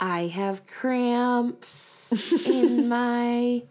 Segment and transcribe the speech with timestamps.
[0.00, 3.62] I have cramps in my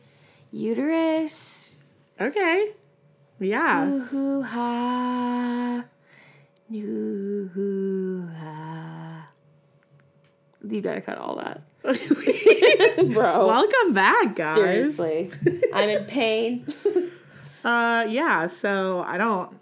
[0.51, 1.83] uterus.
[2.21, 2.71] Okay.
[3.39, 3.87] Yeah.
[4.13, 5.85] Ooh ha.
[6.71, 9.29] Ooh ha.
[10.67, 11.61] You gotta cut all that.
[13.13, 13.47] Bro.
[13.47, 14.53] Welcome back, guys.
[14.53, 15.31] Seriously.
[15.73, 16.67] I'm in pain.
[17.63, 18.45] Uh, yeah.
[18.47, 19.58] So I don't.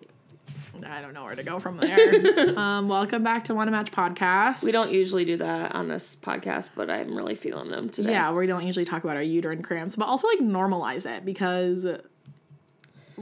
[0.85, 2.57] I don't know where to go from there.
[2.57, 4.63] um, welcome back to Wanna Match podcast.
[4.63, 8.11] We don't usually do that on this podcast, but I'm really feeling them today.
[8.11, 11.85] Yeah, we don't usually talk about our uterine cramps, but also like normalize it because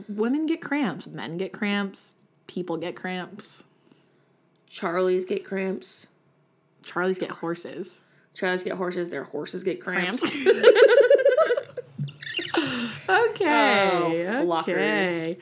[0.10, 2.14] women get cramps, men get cramps,
[2.48, 3.64] people get cramps,
[4.76, 6.08] Charlie's get cramps.
[6.84, 8.02] Charlies get horses.
[8.34, 9.10] Charlie's get horses.
[9.10, 10.22] Their horses get cramps.
[13.10, 13.90] okay.
[13.94, 15.38] Oh, okay.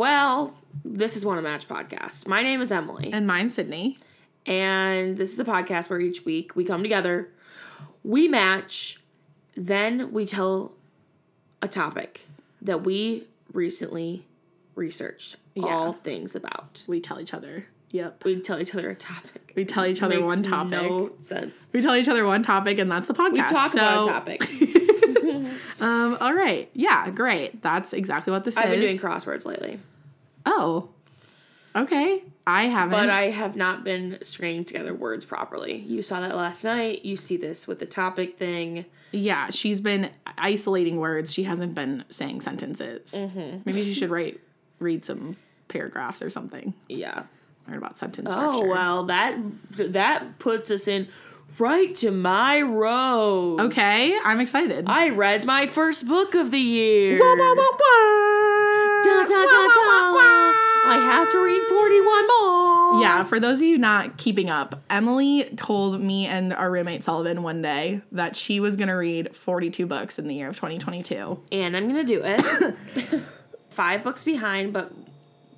[0.00, 2.28] Well, this is One a Match podcast.
[2.28, 3.96] My name is Emily, And mine's Sydney.
[4.44, 7.30] and this is a podcast where each week we come together,
[8.04, 9.00] we match,
[9.56, 10.72] then we tell
[11.62, 12.26] a topic
[12.60, 14.26] that we recently
[14.74, 16.84] researched all things about.
[16.86, 17.64] We tell each other.
[17.92, 18.22] Yep.
[18.26, 19.54] We tell each other a topic.
[19.56, 20.72] We tell each other Makes one topic.
[20.72, 21.70] No sense.
[21.72, 23.32] We tell each other one topic, and that's the podcast.
[23.32, 24.82] We talk So, about a topic.
[25.80, 26.16] Um.
[26.20, 26.70] All right.
[26.72, 27.10] Yeah.
[27.10, 27.62] Great.
[27.62, 28.70] That's exactly what this I've is.
[28.72, 29.80] been doing crosswords lately,
[30.44, 30.90] Oh.
[31.74, 32.22] Okay.
[32.46, 32.90] I haven't.
[32.92, 35.76] but I have not been stringing together words properly.
[35.78, 37.04] You saw that last night.
[37.04, 38.86] You see this with the topic thing.
[39.12, 41.32] yeah, she's been isolating words.
[41.32, 43.12] She hasn't been saying sentences.
[43.14, 43.58] Mm-hmm.
[43.64, 44.40] Maybe she should write,
[44.78, 45.36] read some
[45.68, 46.72] paragraphs or something.
[46.88, 47.24] Yeah.
[47.68, 48.68] Learn about sentence Oh structure.
[48.68, 49.36] well, that
[49.76, 51.08] that puts us in
[51.58, 53.60] right to my road.
[53.60, 54.84] Okay, I'm excited.
[54.86, 57.18] I read my first book of the year.
[57.18, 59.02] Wah, wah, wah.
[59.04, 59.56] Da, da, da.
[60.88, 63.02] I have to read 41 more.
[63.02, 67.42] Yeah, for those of you not keeping up, Emily told me and our roommate Sullivan
[67.42, 71.42] one day that she was going to read 42 books in the year of 2022.
[71.50, 73.20] And I'm going to do it.
[73.70, 74.92] Five books behind, but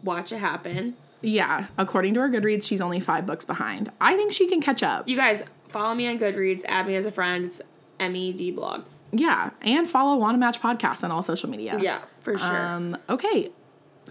[0.03, 0.97] watch it happen.
[1.21, 3.91] Yeah, according to her Goodreads, she's only five books behind.
[4.01, 5.09] I think she can catch up.
[5.09, 7.45] You guys follow me on Goodreads, add me as a friend.
[7.45, 7.63] It's
[7.99, 8.85] MED blog.
[9.13, 11.79] Yeah, and follow Wanna Match Podcast on all social media.
[11.81, 12.67] Yeah, for sure.
[12.67, 13.51] Um, okay,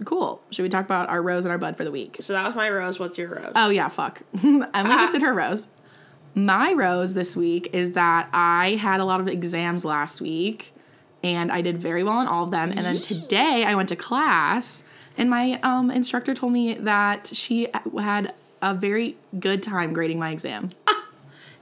[0.04, 0.40] cool.
[0.50, 2.18] Should we talk about our rose and our bud for the week?
[2.20, 2.98] so that was my rose.
[2.98, 3.52] What's your rose?
[3.54, 4.22] Oh, yeah, fuck.
[4.42, 5.68] Emily just did her rose.
[6.34, 10.72] My rose this week is that I had a lot of exams last week
[11.22, 12.70] and I did very well in all of them.
[12.70, 14.84] And then today I went to class
[15.16, 17.68] and my um, instructor told me that she
[17.98, 20.70] had a very good time grading my exam.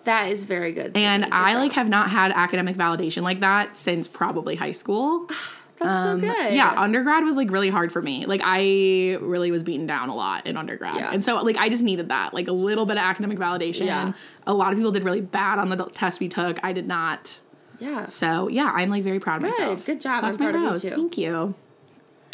[0.06, 0.96] that is very good.
[0.96, 1.60] And Good I job.
[1.60, 5.28] like have not had academic validation like that since probably high school.
[5.78, 6.30] That's so good.
[6.30, 8.24] um, Yeah, undergrad was like really hard for me.
[8.24, 10.96] Like I really was beaten down a lot in undergrad.
[10.96, 11.10] Yeah.
[11.12, 12.32] And so like I just needed that.
[12.32, 13.84] Like a little bit of academic validation.
[13.84, 14.14] Yeah.
[14.46, 16.58] A lot of people did really bad on the test we took.
[16.64, 17.38] I did not.
[17.78, 18.06] Yeah.
[18.06, 19.50] So yeah, I'm like very proud of Good.
[19.60, 19.84] myself.
[19.84, 20.14] Good job.
[20.14, 20.96] So that's I'm my proud of you, too.
[20.96, 21.54] Thank you.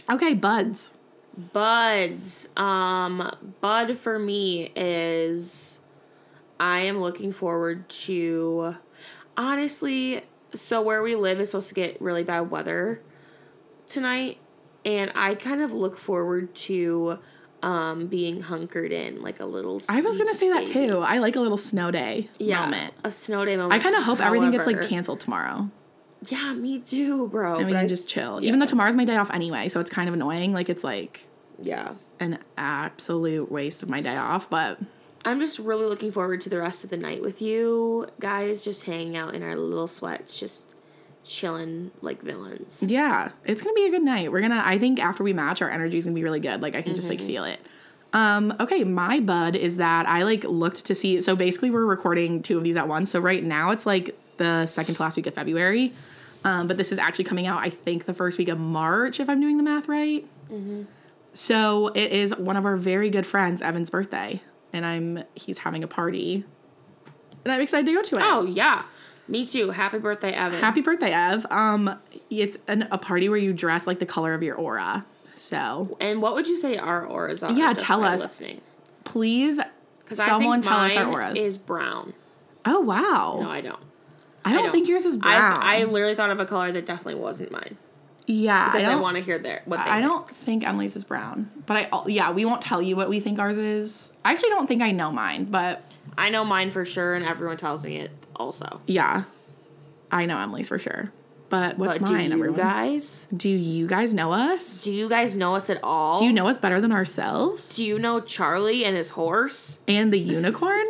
[0.09, 0.93] Okay, buds.
[1.53, 2.49] Buds.
[2.57, 5.72] Um, bud for me is
[6.63, 8.77] I am looking forward to
[9.37, 10.23] honestly.
[10.55, 13.01] So where we live is supposed to get really bad weather
[13.89, 14.39] tonight,
[14.85, 17.19] and I kind of look forward to
[17.63, 19.83] um being hunkered in like a little.
[19.89, 20.99] I was gonna say that too.
[20.99, 22.95] I like a little snow day Yeah, moment.
[23.03, 23.73] a snow day moment.
[23.75, 25.69] I kind of hope everything gets like canceled tomorrow.
[26.29, 27.57] Yeah, me too, bro.
[27.57, 28.41] And we can I just chill.
[28.41, 28.47] yeah.
[28.47, 30.53] Even though tomorrow's my day off anyway, so it's kind of annoying.
[30.53, 31.27] Like it's like
[31.61, 31.95] Yeah.
[32.21, 34.79] an absolute waste of my day off, but
[35.25, 38.85] I'm just really looking forward to the rest of the night with you guys, just
[38.85, 40.75] hanging out in our little sweats, just
[41.25, 42.83] chilling like villains.
[42.83, 44.33] yeah, it's gonna be a good night.
[44.33, 46.61] We're gonna I think after we match our energy's gonna be really good.
[46.61, 47.61] Like I can just like feel it.
[48.13, 52.43] Um, okay, my bud is that I like looked to see so basically we're recording
[52.43, 53.11] two of these at once.
[53.11, 55.93] So right now it's like the second to last week of February.
[56.45, 59.31] Um, but this is actually coming out, I think, the first week of March, if
[59.31, 60.27] I'm doing the math right.
[60.53, 60.87] Mhm.
[61.35, 65.83] So it is one of our very good friends, Evan's birthday, and I'm he's having
[65.85, 66.45] a party,
[67.45, 68.23] and I'm excited to go to it.
[68.25, 68.85] Oh yeah,
[69.29, 69.71] me too.
[69.71, 70.61] Happy birthday, Evan.
[70.61, 71.47] Happy birthday, Ev.
[71.51, 71.99] Um,
[72.31, 75.05] it's an, a party where you dress like the color of your aura.
[75.35, 77.53] So and what would you say our auras are?
[77.53, 78.23] Yeah, tell us.
[78.23, 78.61] Listening,
[79.05, 79.61] please,
[80.13, 81.39] someone I tell us our auras.
[81.39, 82.15] Is brown?
[82.65, 83.81] oh wow, No, I don't.
[84.45, 84.73] I, don't don't.
[84.73, 85.61] think yours is I brown.
[85.63, 87.77] I literally thought of a color that definitely wasn't mine
[88.27, 89.03] yeah, because I, don't.
[89.03, 89.91] want to hear their what they.
[89.91, 90.07] I think.
[90.09, 93.39] don't think Emily's is brown, but I yeah we won't tell you what we think
[93.39, 94.13] ours is.
[94.25, 95.83] I actually don't think I know mine, but
[96.17, 98.81] I know mine for sure, and everyone tells me it also.
[98.87, 99.25] yeah,
[100.11, 101.13] I know Emily's for sure.
[101.49, 102.59] But what's But do mine, you everyone?
[102.59, 103.29] guys?
[103.37, 104.85] Do you guys know us?
[104.85, 106.19] Do you guys know us at all?
[106.19, 107.75] Do you know us better than ourselves?
[107.77, 109.79] Do you know Charlie and his horse?
[109.87, 110.89] And the unicorn?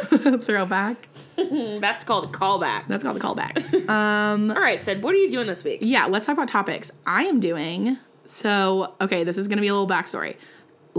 [0.06, 1.08] Throwback.
[1.80, 2.88] That's called a callback.
[2.88, 3.88] That's called a callback.
[3.88, 5.80] um, All right, Sid, what are you doing this week?
[5.82, 6.90] yeah, let's talk about topics.
[7.06, 8.94] I am doing so.
[9.00, 10.36] Okay, this is going to be a little backstory.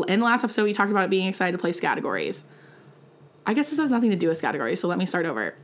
[0.07, 2.45] In the last episode, we talked about it being excited to play categories.
[3.45, 5.55] I guess this has nothing to do with categories, so let me start over.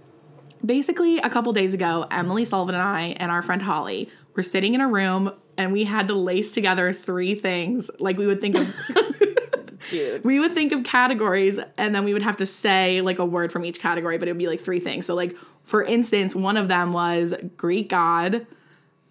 [0.66, 4.74] Basically, a couple days ago, Emily Sullivan and I and our friend Holly were sitting
[4.74, 7.90] in a room and we had to lace together three things.
[8.00, 8.74] Like we would think of
[9.90, 10.24] Dude.
[10.24, 13.52] we would think of categories and then we would have to say like a word
[13.52, 15.06] from each category, but it would be like three things.
[15.06, 18.48] So like for instance, one of them was Greek god,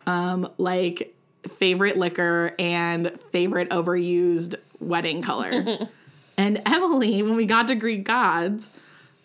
[0.06, 1.14] um, like
[1.58, 5.88] favorite liquor and favorite overused wedding color.
[6.36, 8.70] and Emily, when we got to Greek gods,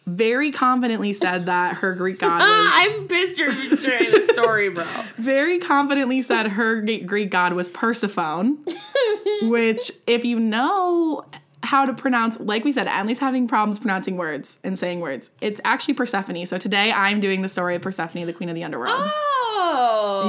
[0.06, 4.70] very confidently said that her Greek god ah, was I'm pissed you're sharing the story,
[4.70, 4.86] bro.
[5.18, 8.58] very confidently said her Greek god was Persephone,
[9.44, 11.26] which, if you know
[11.64, 15.30] how to pronounce, like we said, Emily's having problems pronouncing words and saying words.
[15.42, 16.46] It's actually Persephone.
[16.46, 18.96] So today I'm doing the story of Persephone, the queen of the underworld.
[18.98, 19.41] Oh.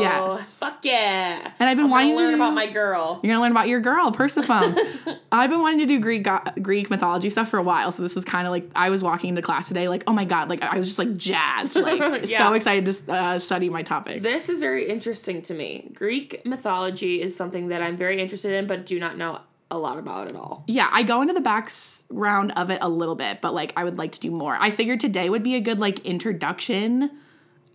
[0.00, 0.42] Yes.
[0.54, 1.52] Fuck yeah.
[1.58, 3.20] And I've been I'm wanting gonna learn about my girl.
[3.22, 4.76] You're gonna learn about your girl, Persephone.
[5.32, 8.14] I've been wanting to do Greek go- Greek mythology stuff for a while, so this
[8.14, 10.62] was kind of like I was walking into class today, like oh my god, like
[10.62, 12.38] I was just like jazzed, like Yeah.
[12.38, 14.22] so excited to uh, study my topic.
[14.22, 15.90] This is very interesting to me.
[15.94, 19.40] Greek mythology is something that I'm very interested in, but do not know
[19.70, 20.64] a lot about at all.
[20.66, 23.96] Yeah, I go into the background of it a little bit, but like I would
[23.96, 24.56] like to do more.
[24.60, 27.10] I figured today would be a good like introduction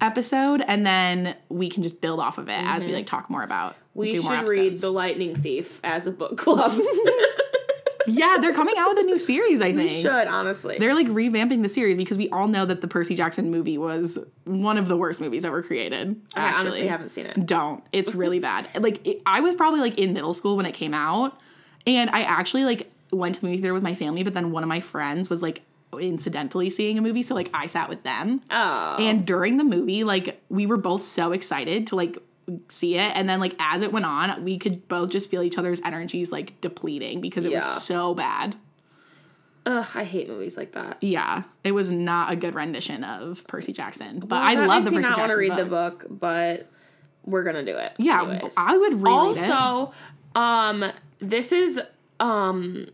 [0.01, 3.44] episode, and then we can just build off of it as we like talk more
[3.44, 3.73] about.
[3.73, 3.99] Mm-hmm.
[3.99, 4.77] We do more should read.
[4.77, 6.79] The Lightning Thief as a book club.
[8.07, 9.59] yeah, they're coming out with a new series.
[9.61, 10.77] I we think should, honestly.
[10.79, 14.17] they're like revamping the series because we all know that the Percy Jackson movie was
[14.45, 16.19] one of the worst movies ever created.
[16.35, 16.59] I Actually.
[16.59, 17.45] honestly haven't seen it.
[17.45, 17.83] don't.
[17.91, 18.67] It's really bad.
[18.81, 21.39] Like it, I was probably like in middle school when it came out,
[21.85, 24.23] and I actually like went to the movie theater with my family.
[24.23, 25.61] But then one of my friends was like
[26.00, 28.42] incidentally seeing a movie, so like I sat with them.
[28.51, 28.98] Oh.
[29.00, 32.18] And during the movie, like we were both so excited to like
[32.69, 35.57] see it, and then like as it went on, we could both just feel each
[35.57, 37.57] other's energies like depleting because it Yeah.
[37.75, 38.56] was so bad.
[39.66, 40.98] Ugh, I hate movies like that.
[41.01, 44.19] Yeah, it was not a good rendition of Percy Jackson.
[44.22, 46.06] But Well, I love the Percy Jackson wanna read the books.
[46.06, 46.69] book, but
[47.25, 47.92] we're gonna do it.
[47.98, 48.54] Yeah, anyways.
[48.56, 49.51] I would read it.
[49.51, 49.94] also
[50.36, 50.86] um
[51.19, 51.81] this is
[52.22, 52.88] um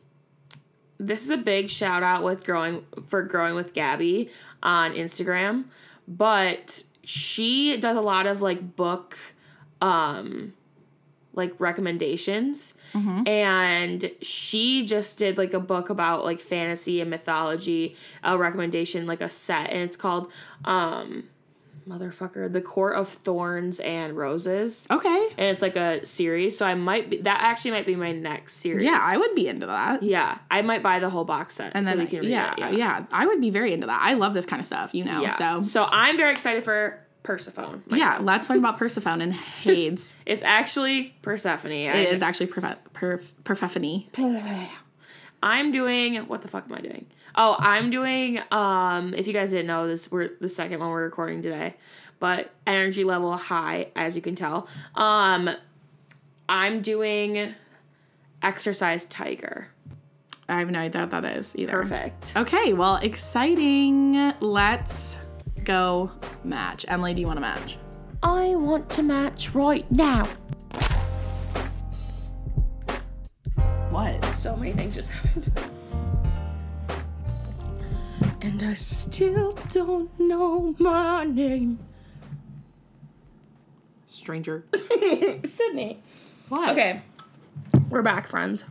[1.08, 4.30] this is a big shout out with growing for growing with gabby
[4.62, 5.66] on instagram
[6.08, 9.18] but she does a lot of like book
[9.82, 10.54] um
[11.34, 13.28] like recommendations Mm-hmm.
[13.28, 19.20] and she just did like a book about like fantasy and mythology a recommendation like
[19.20, 20.32] a set and it's called
[20.64, 21.24] um
[21.88, 25.28] motherfucker the court of thorns and roses Okay.
[25.38, 26.58] and it's like a series.
[26.58, 28.84] So I might be that actually might be my next series.
[28.84, 30.02] Yeah, I would be into that.
[30.04, 32.70] Yeah, I might buy the whole box set And so then we can read yeah,
[32.70, 32.78] it.
[32.78, 34.00] yeah, I would be very into that.
[34.02, 35.22] I love this kind of stuff, you know.
[35.22, 35.30] yeah.
[35.32, 37.84] So so I'm very excited for Persephone.
[37.90, 40.16] yeah, let's learn about Persephone and Hades.
[40.26, 41.72] it's actually Persephone.
[41.72, 44.04] it is actually Perfe- Perf- Persephone.
[45.42, 47.06] I'm doing what the fuck am I doing?
[47.36, 51.04] Oh, I'm doing um if you guys didn't know this we're the second one we're
[51.04, 51.76] recording today.
[52.20, 54.68] But energy level high as you can tell.
[54.96, 55.50] Um
[56.48, 57.54] I'm doing
[58.42, 59.70] exercise tiger.
[60.50, 61.72] I have no idea what that is either.
[61.72, 62.34] Perfect.
[62.36, 64.34] Okay, well, exciting.
[64.42, 65.18] Let's
[65.64, 66.12] go
[66.44, 66.86] match.
[66.88, 67.78] Emily, do you want to match?
[68.22, 70.26] I want to match right now.
[73.90, 74.24] What?
[74.36, 75.52] So many things just happened.
[78.44, 81.80] And I still don't know my name.
[84.06, 84.66] Stranger.
[85.46, 86.04] Sydney.
[86.50, 86.72] What?
[86.72, 87.02] Okay.
[87.90, 88.66] We're back, friends.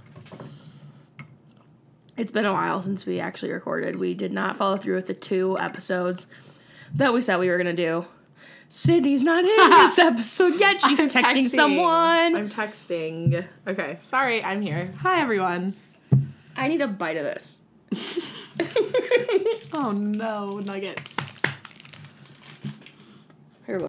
[2.18, 3.96] It's been a while since we actually recorded.
[3.96, 6.26] We did not follow through with the two episodes
[6.94, 8.04] that we said we were going to do.
[8.68, 10.82] Sydney's not in this episode yet.
[10.82, 12.36] She's I'm texting, someone.
[12.36, 13.46] I'm texting.
[13.66, 14.92] Okay, sorry, I'm here.
[14.98, 15.72] Hi, everyone.
[16.54, 17.60] I need a bite of this.
[19.75, 21.40] Oh no, nuggets.
[23.66, 23.88] Here.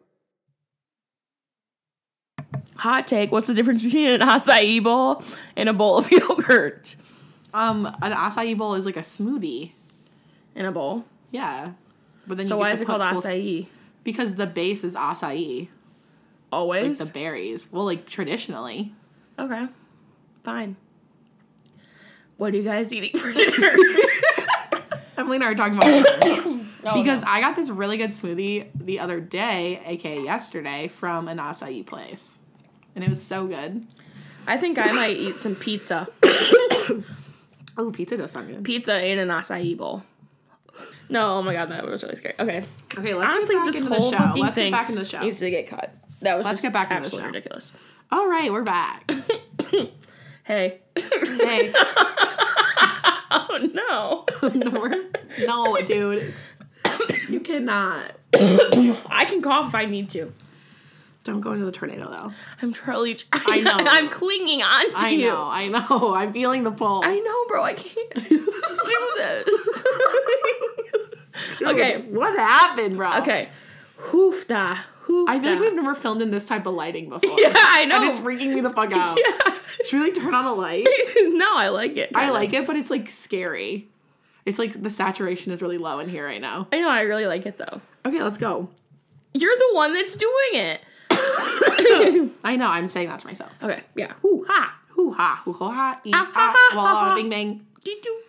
[2.77, 3.31] Hot take.
[3.31, 5.23] What's the difference between an acai bowl
[5.57, 6.95] and a bowl of yogurt?
[7.53, 9.71] Um, an acai bowl is like a smoothie.
[10.55, 11.03] In a bowl.
[11.31, 11.71] Yeah.
[12.27, 13.67] But then So why is it called acai?
[14.03, 15.69] Because the base is acai, like
[16.51, 16.99] Always?
[16.99, 17.67] the berries.
[17.71, 18.93] Well, like traditionally.
[19.37, 19.67] okay.
[20.43, 20.75] Fine.
[22.37, 23.75] What are you guys eating for dinner?
[25.23, 26.59] Emily and I are talking about.
[26.85, 27.29] Oh, because no.
[27.29, 32.39] I got this really good smoothie the other day, aka yesterday, from an acai place,
[32.93, 33.87] and it was so good.
[34.45, 36.07] I think I might eat some pizza.
[37.77, 38.63] Oh, pizza does sound good.
[38.65, 40.03] Pizza in an acai bowl.
[41.09, 42.35] No, oh my god, that was really scary.
[42.37, 42.65] Okay.
[42.97, 44.23] Okay, let's Honestly, get back this into whole the show.
[44.25, 45.21] fucking Let's thing get back into the show.
[45.21, 45.95] needs to get cut.
[46.21, 47.33] That was Let's just get back into the absolutely show.
[47.33, 47.71] ridiculous.
[48.11, 49.09] All right, we're back.
[50.45, 50.81] Hey.
[50.97, 51.73] hey,
[53.33, 54.25] oh no.
[54.53, 55.03] no,
[55.39, 56.33] no, dude,
[57.29, 58.11] you cannot.
[58.33, 60.31] I can cough if I need to.
[61.23, 62.33] Don't go into the tornado though.
[62.61, 63.17] I'm Charlie.
[63.31, 63.77] I know.
[63.77, 65.25] I'm clinging on to I you.
[65.27, 66.13] know, I know.
[66.15, 67.01] I'm feeling the pull.
[67.03, 67.63] I know, bro.
[67.63, 68.53] I can't do
[69.17, 69.79] this.
[71.61, 72.01] okay.
[72.09, 73.19] what happened, bro?
[73.19, 73.49] Okay.
[73.99, 74.79] Hoofda.
[75.07, 75.29] Hoofda.
[75.29, 77.39] I feel like we've never filmed in this type of lighting before.
[77.39, 78.01] Yeah, I know.
[78.01, 79.17] And it's freaking me the fuck out.
[79.17, 79.55] Yeah.
[79.85, 80.87] Should we like turn on a light?
[81.17, 82.11] no, I like it.
[82.15, 83.87] I like it, but it's like scary.
[84.45, 86.67] It's like the saturation is really low in here right now.
[86.71, 86.89] I know.
[86.89, 87.81] I really like it though.
[88.05, 88.69] Okay, let's go.
[89.33, 90.81] You're the one that's doing it.
[92.43, 93.51] I know, I'm saying that to myself.
[93.63, 93.81] Okay.
[93.95, 94.13] Yeah.
[94.21, 94.77] Hoo ha.
[94.89, 97.15] Hoo ha, hoo ho ha, ee Ah, ah, ha, ha, wah, ha, ha.
[97.15, 97.65] bing bang.
[97.83, 98.19] Dee doo.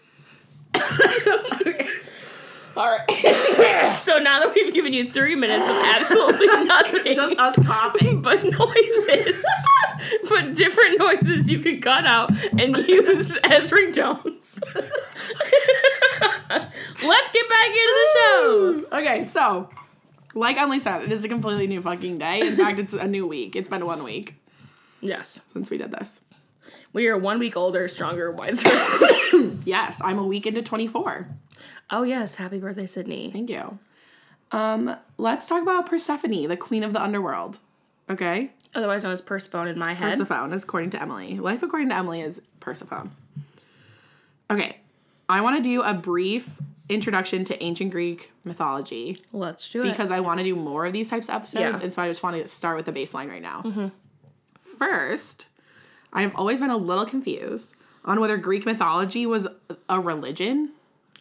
[2.76, 3.92] All right.
[3.98, 8.20] so now that we've given you three minutes of absolutely nothing, Just us coughing.
[8.22, 9.44] but noises,
[10.28, 14.58] but different noises you can cut out and use as ringtones.
[17.02, 18.84] Let's get back into the show.
[18.94, 19.68] Okay, so
[20.34, 22.40] like Emily said, it is a completely new fucking day.
[22.40, 23.56] In fact, it's a new week.
[23.56, 24.34] It's been one week
[25.00, 26.20] Yes, since we did this.
[26.92, 28.68] we are one week older, stronger, wiser.
[29.64, 31.26] Yes, I'm a week into 24.
[31.90, 33.30] Oh yes, happy birthday, Sydney.
[33.32, 33.78] Thank you.
[34.52, 37.58] Um, let's talk about Persephone, the queen of the underworld.
[38.08, 38.50] Okay?
[38.74, 40.12] Otherwise known as Persephone in my head.
[40.12, 41.38] Persephone, is according to Emily.
[41.38, 43.12] Life according to Emily is Persephone.
[44.50, 44.78] Okay,
[45.28, 46.50] I want to do a brief
[46.88, 49.84] introduction to ancient Greek mythology Let's do it.
[49.90, 51.72] because I want to do more of these types of episodes, Yeah.
[51.72, 51.84] Mm-hmm.
[51.84, 53.90] and so I just want to start with the baseline right now.
[54.78, 55.48] First,
[56.12, 57.74] I've always been a little confused
[58.04, 59.46] on whether Greek mythology was
[59.88, 60.72] a religion.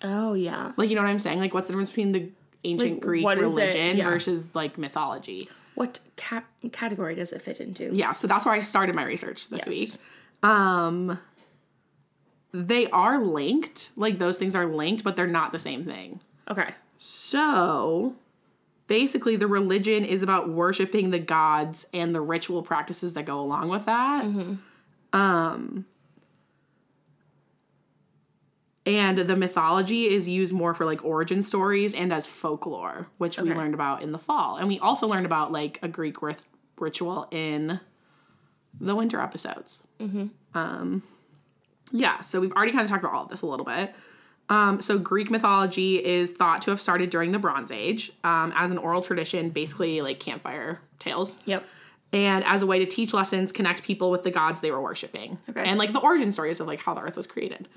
[0.04, 0.72] Oh yeah.
[0.78, 1.40] Like, you know what I'm saying?
[1.40, 2.30] Like, what's the difference between the
[2.64, 3.56] ancient Like, Greek what is it?
[3.56, 4.10] religion Yeah.
[4.10, 5.50] versus like mythology?
[5.76, 7.90] What cap- category does it fit into?
[7.94, 9.68] Yeah, so that's where I started my research this Yes.
[9.68, 9.94] week.
[10.44, 11.20] Um
[12.54, 16.20] they are linked, like those things are linked, but they're not the same thing.
[16.50, 16.70] Okay.
[17.00, 18.16] So
[18.88, 23.70] basically the religion is about worshiping the gods and the ritual practices that go along
[23.70, 24.24] with that.
[25.14, 25.86] Um
[28.86, 33.54] and the mythology is used more for like origin stories and as folklore, which we
[33.54, 34.58] learned about in the fall.
[34.58, 36.44] And we also learned about like a Greek rit-
[36.78, 37.80] ritual in
[38.82, 39.84] the winter episodes.
[40.54, 41.04] Um,
[41.92, 43.94] yeah, so we've already kind of talked about all of this a little bit.
[44.50, 48.72] Um, so Greek mythology is thought to have started during the Bronze Age um, as
[48.72, 51.64] an oral tradition, basically like campfire tales, Yep.
[52.12, 55.38] and as a way to teach lessons, connect people with the gods they were worshiping,
[55.50, 55.64] Okay.
[55.64, 57.68] and like the origin stories of like how the Earth was created.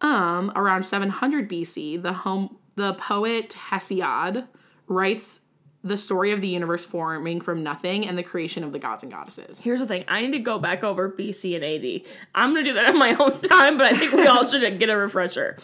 [0.00, 4.46] Um, around 700 BC, the home the poet Hesiod
[4.86, 5.40] writes
[5.82, 9.10] the story of the universe forming from nothing and the creation of the gods and
[9.12, 9.60] goddesses.
[9.60, 10.04] Here's the thing.
[10.08, 12.10] I need to go back over BC and AD.
[12.34, 14.90] I'm gonna do that on my own time, but I think we all should get
[14.90, 15.58] a refresher.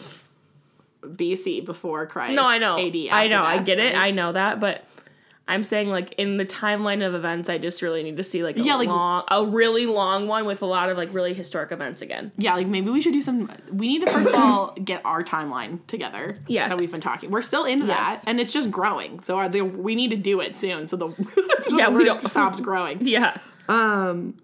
[1.03, 2.33] BC before Christ.
[2.35, 2.79] No, I know.
[2.79, 2.95] AD.
[3.11, 3.43] I know.
[3.43, 3.93] I get it.
[3.93, 4.07] right?
[4.07, 4.85] I know that, but
[5.45, 8.55] I'm saying like in the timeline of events, I just really need to see like
[8.57, 11.71] a Yeah, like- long, a really long one with a lot of like really historic
[11.73, 12.31] events again.
[12.37, 13.51] Yeah, like maybe we should do some.
[13.71, 16.35] We need to first of all get our timeline together.
[16.47, 16.69] Yes.
[16.69, 17.29] that we've been talking.
[17.29, 18.23] We're still into Yes.
[18.23, 19.21] that, and it's just growing.
[19.21, 20.87] So the, we need to do it soon.
[20.87, 23.05] So the Yeah, we don't- stops growing.
[23.05, 23.37] Yeah.
[23.67, 24.37] Um.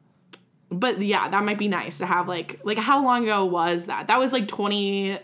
[0.72, 4.08] But yeah, that might be nice to have like like how long ago was that?
[4.08, 5.18] That was like 20,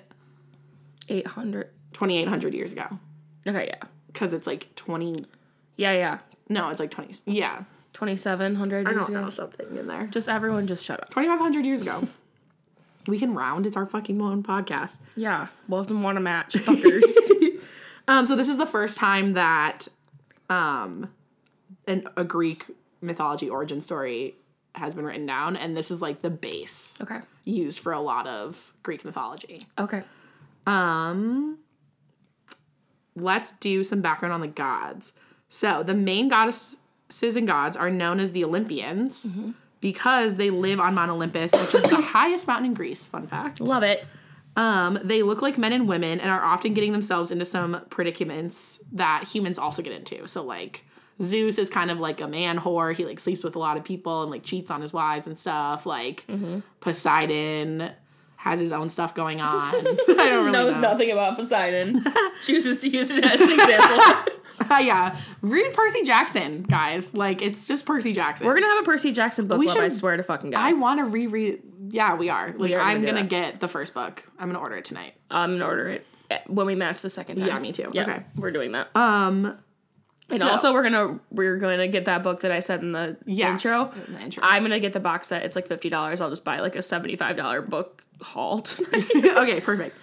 [1.09, 1.69] 800.
[1.93, 2.99] 2800 years ago
[3.47, 3.67] Okay.
[3.67, 3.87] Yeah.
[4.07, 5.25] because it's like twenty.
[5.77, 5.93] Yeah.
[5.93, 6.19] Yeah.
[6.49, 7.13] No, it's like twenty.
[7.25, 7.63] Yeah,
[7.93, 10.07] 2700 I years don't know something in there.
[10.07, 11.09] Just everyone just shut up.
[11.09, 12.07] Twenty five hundred years ago.
[13.07, 13.65] we can round.
[13.65, 14.97] It's our fucking one podcast.
[15.15, 15.47] Yeah.
[15.67, 16.53] Both of them want to match.
[16.53, 17.01] Fuckers.
[18.07, 19.87] Um, so this is the first time that
[20.49, 21.09] um,
[21.87, 22.65] an, a Greek
[23.01, 24.35] mythology origin story
[24.73, 27.19] has been written down, and this is like the base okay.
[27.45, 29.67] used for a lot of Greek mythology.
[29.79, 30.03] Okay.
[30.67, 31.57] Um,
[33.15, 35.13] let's do some background on the gods.
[35.55, 36.77] So the main goddesses
[37.37, 39.25] and gods are known as the Olympians
[39.79, 43.07] because they live on Mount Olympus, which is the highest mountain in Greece.
[43.07, 43.61] Fun fact.
[43.61, 44.05] Love it.
[44.57, 48.83] Um, they look like men and women and are often getting themselves into some predicaments
[48.91, 50.27] that humans also get into.
[50.27, 50.83] So like
[51.21, 52.93] Zeus is kind of like a man whore.
[52.93, 55.37] He like sleeps with a lot of people and like cheats on his wives and
[55.37, 55.85] stuff.
[55.85, 56.25] Like
[56.81, 57.91] Poseidon
[58.35, 59.73] has his own stuff going on.
[59.75, 60.81] I don't really Knows know.
[60.81, 62.05] nothing about Poseidon.
[62.43, 64.33] Chooses to use it as an example.
[64.69, 67.13] yeah, read Percy Jackson, guys.
[67.13, 68.47] Like it's just Percy Jackson.
[68.47, 69.77] We're gonna have a Percy Jackson book We club.
[69.79, 70.59] I should- swear to fucking God.
[70.59, 71.61] I want to reread.
[71.89, 72.53] Yeah, we are.
[72.57, 73.29] Like are gonna I'm gonna that.
[73.29, 74.23] get the first book.
[74.39, 75.13] I'm gonna order it tonight.
[75.29, 76.05] I'm gonna order it.
[76.31, 77.47] eh, when we match the second time.
[77.47, 77.89] Yeah, me too.
[77.93, 78.23] Yeah, Okay.
[78.35, 78.87] we're doing that.
[78.95, 79.57] Um,
[80.29, 82.93] and so- also, we're gonna we're going to get that book that I said in
[82.93, 83.91] the Yes, intro.
[84.07, 84.43] in the intro.
[84.43, 85.43] I'm gonna get the box set.
[85.43, 86.21] It's like fifty dollars.
[86.21, 89.05] I'll just buy like a seventy five dollar book haul tonight.
[89.37, 89.95] okay, perfect.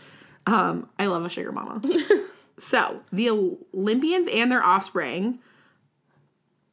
[0.47, 1.83] Um, I love a sugar mama.
[2.63, 3.29] so the
[3.75, 5.41] Olympians and their offspring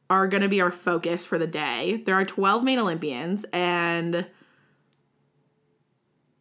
[0.08, 2.02] are going to be our focus for the day.
[2.06, 4.26] There are 12 main Olympians, and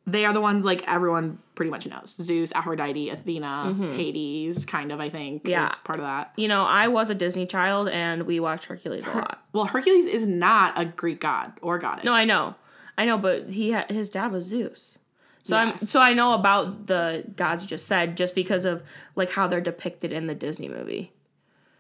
[0.05, 3.95] they are the ones like everyone pretty much knows Zeus, Aphrodite, Athena, mm-hmm.
[3.95, 5.67] Hades, kind of, I think, Yeah.
[5.69, 6.31] is part of that.
[6.35, 9.43] you know, I was a Disney child, and we watched Hercules a lot.
[9.51, 12.05] Well, Hercules is not a Greek god or goddess.
[12.05, 12.53] No, I know,
[12.99, 14.98] I know, but he had his dad was Zeus.
[15.43, 18.83] So I'm so I know about the gods you just said just because of
[19.15, 21.11] like how they're depicted in the Disney movie.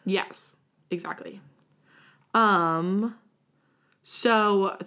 [0.05, 0.55] Yes,
[0.89, 1.41] exactly.
[2.33, 3.15] Um,
[4.03, 4.77] so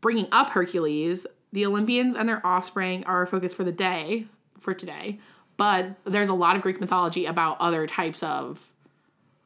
[0.00, 4.26] bringing up Hercules, the Olympians and their offspring are our focus for the day
[4.60, 5.18] for today.
[5.56, 8.60] But there's a lot of Greek mythology about other types of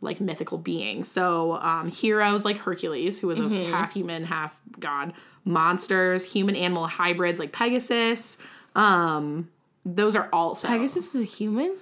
[0.01, 1.09] like mythical beings.
[1.09, 5.13] So um, heroes like Hercules, who was a half human, half god.
[5.45, 8.39] Monsters, human animal hybrids like Pegasus.
[8.75, 9.51] Um,
[9.85, 11.77] those are also Pegasus is a human.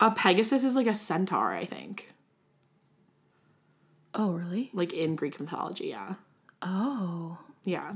[0.00, 2.12] A Pegasus is like a centaur, I think.
[4.14, 4.70] Oh, really?
[4.72, 6.14] Like in Greek mythology, yeah.
[6.62, 7.38] Oh.
[7.64, 7.94] Yeah.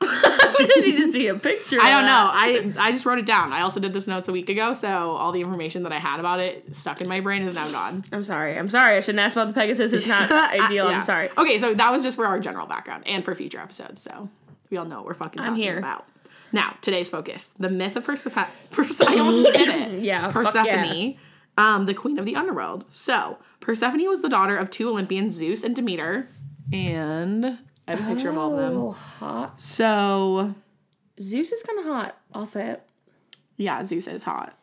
[0.00, 1.78] I need to see a picture.
[1.82, 2.12] I don't know.
[2.12, 3.52] I I just wrote it down.
[3.52, 6.20] I also did this notes a week ago, so all the information that I had
[6.20, 8.04] about it stuck in my brain is now gone.
[8.12, 8.56] I'm sorry.
[8.58, 8.96] I'm sorry.
[8.96, 9.92] I shouldn't ask about the Pegasus.
[9.92, 10.88] It's not ideal.
[10.88, 10.98] Yeah.
[10.98, 11.30] I'm sorry.
[11.36, 14.02] Okay, so that was just for our general background and for future episodes.
[14.02, 14.28] So
[14.70, 15.78] we all know what we're fucking talking here.
[15.78, 16.06] about.
[16.52, 18.46] Now, today's focus: the myth of Persephone.
[18.70, 20.02] Perse- I almost did it.
[20.02, 21.16] Yeah, Persephone,
[21.56, 22.84] um, the queen of the underworld.
[22.90, 26.28] So Persephone was the daughter of two Olympians, Zeus and Demeter,
[26.72, 28.76] and I have a picture of all of them.
[28.80, 29.60] Oh, hot.
[29.60, 30.54] So
[31.20, 32.16] Zeus is kind of hot.
[32.32, 32.82] I'll say it.
[33.56, 34.54] Yeah, Zeus is hot.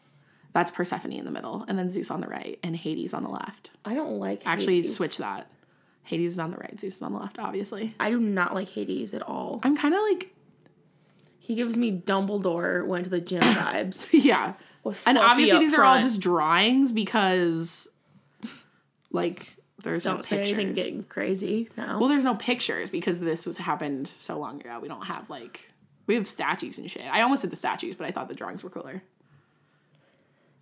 [0.54, 3.30] That's Persephone in the middle, and then Zeus on the right, and Hades on the
[3.30, 3.72] left.
[3.84, 4.44] I don't like.
[4.48, 4.96] Actually, Hades.
[4.96, 5.48] switch that.
[6.06, 7.94] Hades is on the right, Zeus is on the left, obviously.
[8.00, 9.60] I do not like Hades at all.
[9.64, 10.34] I'm kind of like,
[11.40, 14.08] He gives me Dumbledore went to the gym vibes.
[14.12, 14.54] yeah.
[15.06, 17.88] And obviously, these are all just drawings because,
[19.12, 20.54] like, there's no don't say pictures.
[20.54, 22.00] anything getting crazy now.
[22.00, 24.80] well, there's no pictures because this was happened so long ago.
[24.80, 25.72] We don't have like
[26.08, 27.02] we have statues and shit.
[27.04, 29.02] I almost did the statues, but I thought the drawings were cooler.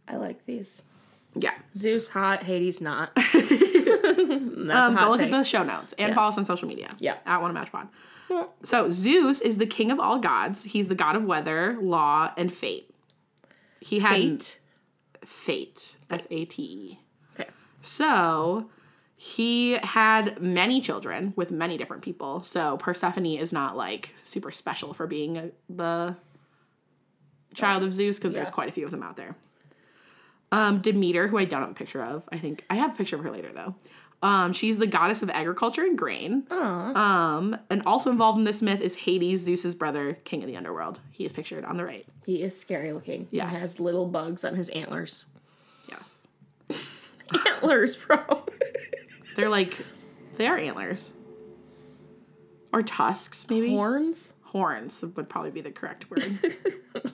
[0.08, 0.84] I like these.
[1.36, 1.54] Yeah.
[1.76, 3.12] Zeus hot, Hades not.
[4.72, 5.32] Um, go look take.
[5.32, 6.16] at the show notes and Yes.
[6.16, 6.90] follow us on social media.
[7.00, 7.18] Yeah.
[7.26, 7.88] At One Match Pod.
[8.64, 10.64] So Zeus is the king of all gods.
[10.64, 12.90] He's the god of weather, law, and fate.
[13.80, 14.60] He had Fate.
[15.26, 15.96] fate.
[16.10, 17.00] F A T E.
[17.40, 17.50] Okay.
[17.82, 18.70] So
[19.16, 22.42] he had many children with many different people.
[22.44, 26.16] So Persephone is not like super special for being a, the
[27.54, 29.36] child of Zeus because there's quite a few of them out there.
[30.54, 33.16] Um, Demeter, who I don't have a picture of, I think I have a picture
[33.16, 33.76] of her later though.
[34.22, 36.46] Um, she's the goddess of agriculture and grain.
[36.50, 36.94] Aw.
[37.38, 41.00] Um, and also involved in this myth is Hades, Zeus's brother, king of the underworld.
[41.12, 42.06] He is pictured on the right.
[42.26, 43.28] He is scary looking.
[43.32, 43.56] Yes.
[43.56, 45.26] He has little bugs on his antlers.
[45.90, 46.28] Yes,
[47.46, 48.46] antlers, bro.
[49.36, 49.78] they're like
[50.38, 51.12] they are antlers
[52.72, 54.34] or tusks, maybe Horns?
[54.44, 56.24] horns would probably be the correct word.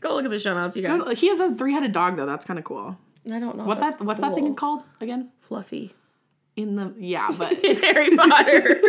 [0.00, 1.18] Go look at the show notes, you guys.
[1.18, 2.26] he has a three-headed dog though.
[2.26, 2.96] That's kind of cool.
[3.30, 3.64] I don't know.
[3.64, 4.04] What if that's that?
[4.04, 4.36] What's that cool.
[4.36, 5.30] thing called again?
[5.40, 5.94] Fluffy.
[6.56, 8.80] In the yeah, but Harry Potter.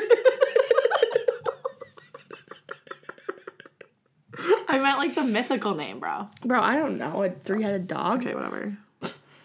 [4.67, 6.29] I meant like the mythical name, bro.
[6.45, 7.23] bro, I don't know.
[7.23, 8.21] A three headed dog?
[8.21, 8.77] Okay, whatever.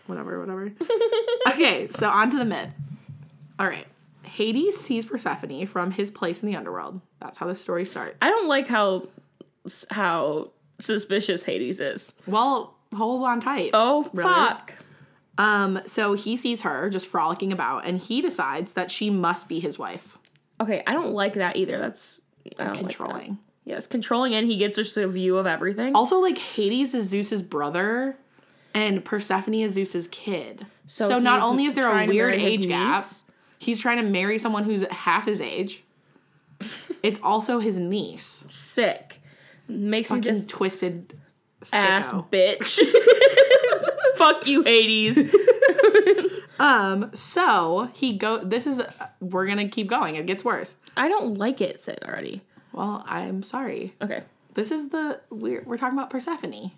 [0.07, 0.73] whatever, whatever.
[1.49, 2.71] okay, so on to the myth.
[3.59, 3.87] All right.
[4.23, 7.01] Hades sees Persephone from his place in the underworld.
[7.21, 8.17] That's how the story starts.
[8.23, 9.09] I don't like how
[9.91, 12.13] how suspicious Hades is.
[12.27, 13.71] Well, hold on tight.
[13.75, 14.29] Oh, Really?
[14.29, 14.73] fuck.
[15.39, 19.61] Um, so he sees her just frolicking about and he decides that she must be
[19.61, 20.17] his wife.
[20.61, 21.79] Okay, I don't like that either.
[21.79, 22.23] That's
[22.57, 23.31] don't Like Controlling.
[23.33, 23.71] that.
[23.71, 25.95] Yes, controlling, and he gets just a view of everything.
[25.97, 28.17] Also, like Hades is Zeus's brother
[28.75, 30.65] and Persephone is Zeus's kid.
[30.87, 33.05] So, so not only is there a weird age gap,
[33.59, 35.83] he's trying to marry someone who's half his age.
[37.03, 38.45] it's also his niece.
[38.51, 39.21] Sick.
[39.69, 41.19] Makes me just twisted
[41.73, 42.31] ass sicko.
[42.31, 42.79] bitch.
[44.17, 45.19] Fuck you, Hades.
[46.59, 48.81] Um, so he go this is
[49.21, 50.17] we're gonna keep going.
[50.17, 50.77] It gets worse.
[50.97, 52.43] I don't like it, Sid, already.
[52.73, 53.95] Well, I'm sorry.
[54.01, 54.23] Okay.
[54.55, 56.71] This is the we're we're talking about Persephone.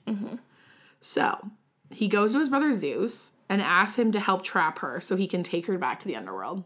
[1.01, 1.48] So
[1.90, 5.26] he goes to his brother Zeus and asks him to help trap her so he
[5.26, 6.64] can take her back to the underworld.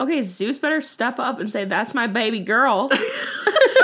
[0.00, 2.90] Okay, Zeus better step up and say, That's my baby girl.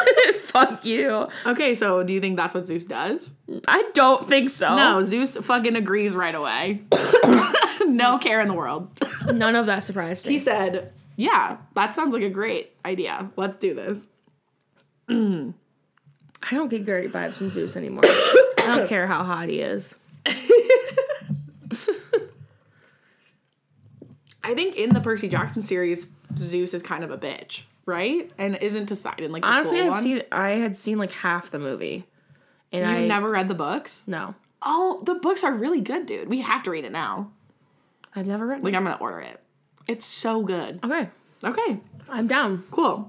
[0.43, 1.29] Fuck you.
[1.47, 3.35] Okay, so do you think that's what Zeus does?
[3.67, 4.77] I don't think so.
[4.77, 6.83] No, Zeus fucking agrees right away.
[7.87, 8.89] no care in the world.
[9.27, 10.33] None of that surprised me.
[10.33, 13.31] He said, Yeah, that sounds like a great idea.
[13.37, 14.09] Let's do this.
[15.09, 18.05] I don't get great vibes from Zeus anymore.
[18.05, 19.95] I don't care how hot he is.
[24.49, 28.31] I think in the Percy Jackson series, Zeus is kind of a bitch, right?
[28.39, 30.03] And isn't Poseidon like Honestly, I've one?
[30.03, 32.07] seen I had seen like half the movie.
[32.73, 34.05] And You I never read the books?
[34.07, 34.35] no.
[34.61, 36.29] Oh, the books are really good, dude.
[36.29, 37.31] We have to read it now.
[38.17, 38.65] I've never read it.
[38.65, 39.41] Like, I'm gonna order it.
[39.87, 40.81] It's so good.
[40.85, 41.09] Okay.
[41.45, 42.65] Okay, I'm down.
[42.73, 43.09] cool.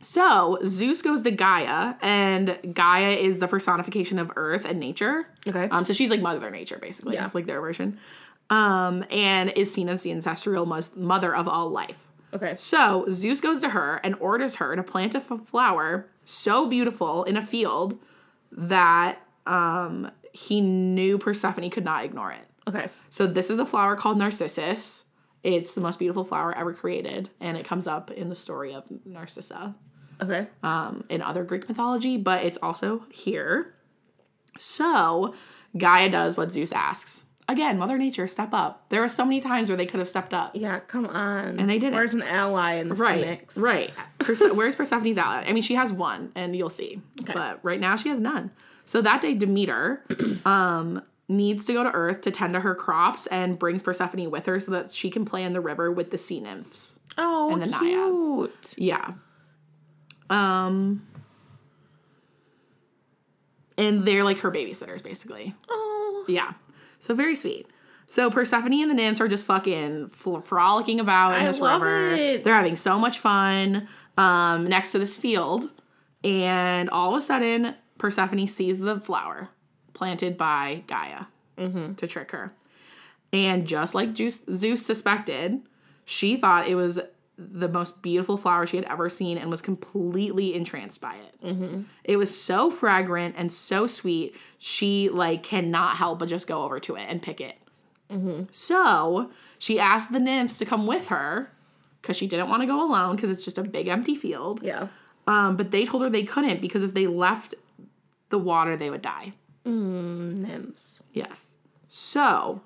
[0.00, 5.26] So Zeus goes to Gaia, and Gaia is the personification of Earth and nature.
[5.46, 5.68] Okay.
[5.70, 7.30] Um, so she's like Mother Nature, basically, Yeah.
[7.32, 7.98] like their version.
[8.50, 10.64] Um, and is seen as the ancestral
[10.96, 12.08] mother of all life.
[12.32, 12.54] Okay.
[12.56, 17.24] So Zeus goes to her and orders her to plant a f- flower so beautiful
[17.24, 17.98] in a field
[18.52, 22.46] that um, he knew Persephone could not ignore it.
[22.66, 22.88] Okay.
[23.10, 25.04] So this is a flower called Narcissus.
[25.42, 28.84] It's the most beautiful flower ever created, and it comes up in the story of
[29.06, 29.74] Narcissa
[30.20, 30.46] Okay.
[30.62, 33.74] um, in other Greek mythology, but it's also here.
[34.58, 35.34] So
[35.76, 37.24] Gaia does what Zeus asks.
[37.50, 38.84] Again, Mother Nature, step up.
[38.90, 40.54] There were so many times where they could have stepped up.
[40.54, 41.58] Yeah, come on.
[41.58, 41.94] And they didn't.
[41.94, 43.56] Where's an ally in this Right, mix?
[43.56, 43.90] right.
[44.18, 45.44] Perse- where's Persephone's ally?
[45.46, 47.00] I mean, she has one, and you'll see.
[47.32, 48.50] But right now, she has none.
[48.84, 50.04] So that day, Demeter
[50.44, 54.44] um, needs to go to Earth to tend to her crops and brings Persephone with
[54.44, 57.00] her so that she can play in the river with the sea nymphs.
[57.16, 58.74] Oh, And the cute.
[58.76, 59.12] Yeah.
[60.28, 61.06] Um.
[63.78, 65.54] And they're like her babysitters, basically.
[65.70, 66.24] Oh.
[66.28, 66.52] Yeah.
[66.98, 67.66] So very sweet.
[68.06, 72.12] So Persephone and the nymphs are just fucking frolicking about in I this river.
[72.14, 72.42] it.
[72.44, 75.68] They're having so much fun um, next to this field,
[76.24, 79.50] and all of a sudden, Persephone sees the flower
[79.94, 81.24] planted by Gaia
[81.58, 81.94] Mm-hmm.
[81.94, 82.52] to trick her.
[83.32, 85.60] And just like Zeus suspected,
[86.04, 87.00] she thought it was
[87.38, 91.46] the most beautiful flower she had ever seen and was completely entranced by it.
[91.46, 91.82] Mm-hmm.
[92.02, 94.34] It was so fragrant and so sweet.
[94.58, 97.56] She like cannot help but just go over to it and pick it.
[98.10, 98.44] Mm-hmm.
[98.50, 101.52] So she asked the nymphs to come with her
[102.02, 104.60] because she didn't want to go alone because it's just a big empty field.
[104.62, 104.88] Yeah.
[105.28, 107.54] Um, but they told her they couldn't because if they left
[108.30, 109.34] the water, they would die.
[109.64, 111.00] Mm, nymphs.
[111.12, 111.56] Yes.
[111.88, 112.62] So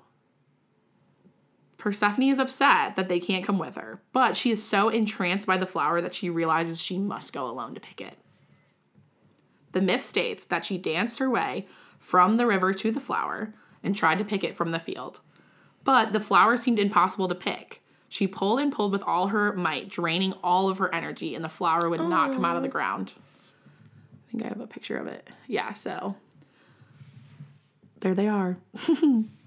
[1.83, 5.57] Persephone is upset that they can't come with her, but she is so entranced by
[5.57, 8.17] the flower that she realizes she must go alone to pick it.
[9.73, 11.67] The myth states that she danced her way
[11.99, 15.19] from the river to the flower and tried to pick it from the field.
[15.83, 17.83] But the flower seemed impossible to pick.
[18.07, 21.49] She pulled and pulled with all her might, draining all of her energy, and the
[21.49, 23.11] flower would not come out of the ground.
[24.13, 25.27] I think I have a picture of it.
[25.47, 26.15] Yeah, so
[27.99, 28.55] there they are.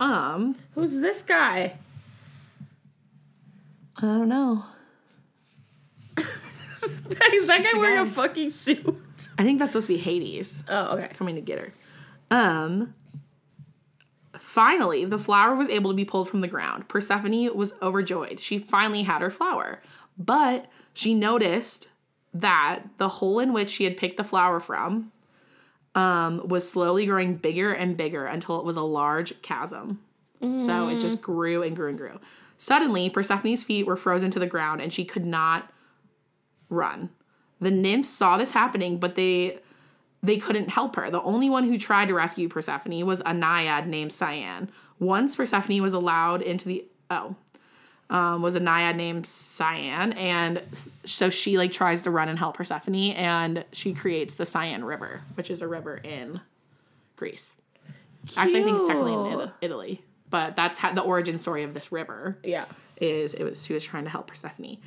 [0.00, 1.76] um, Who's this guy?
[3.98, 4.64] I don't know.
[6.18, 8.96] Is that guy a wearing a fucking suit?
[9.38, 11.08] I think that's supposed to be Hades Oh, okay.
[11.14, 11.72] coming to get her.
[12.30, 12.94] Um
[14.38, 16.88] finally, the flower was able to be pulled from the ground.
[16.88, 18.38] Persephone was overjoyed.
[18.40, 19.80] She finally had her flower.
[20.18, 21.88] But she noticed
[22.34, 25.10] that the hole in which she had picked the flower from
[25.96, 30.00] um, was slowly growing bigger and bigger until it was a large chasm.
[30.58, 32.20] So it just grew and grew and grew.
[32.58, 35.72] Suddenly, Persephone's feet were frozen to the ground and she could not
[36.68, 37.08] run.
[37.60, 39.58] The nymphs saw this happening, but they
[40.22, 41.10] they couldn't help her.
[41.10, 44.70] The only one who tried to rescue Persephone was a naiad named Cyan.
[44.98, 47.36] Once Persephone was allowed into the oh,
[48.10, 50.62] um, was a naiad named Cyan, and
[51.04, 55.22] so she like tries to run and help Persephone, and she creates the Cyan River,
[55.34, 56.40] which is a river in
[57.16, 57.54] Greece.
[58.36, 61.90] Actually, I think it's technically in Italy, but that's how the origin story of this
[61.92, 62.66] river Yeah.
[63.00, 64.78] is it was she was trying to help Persephone.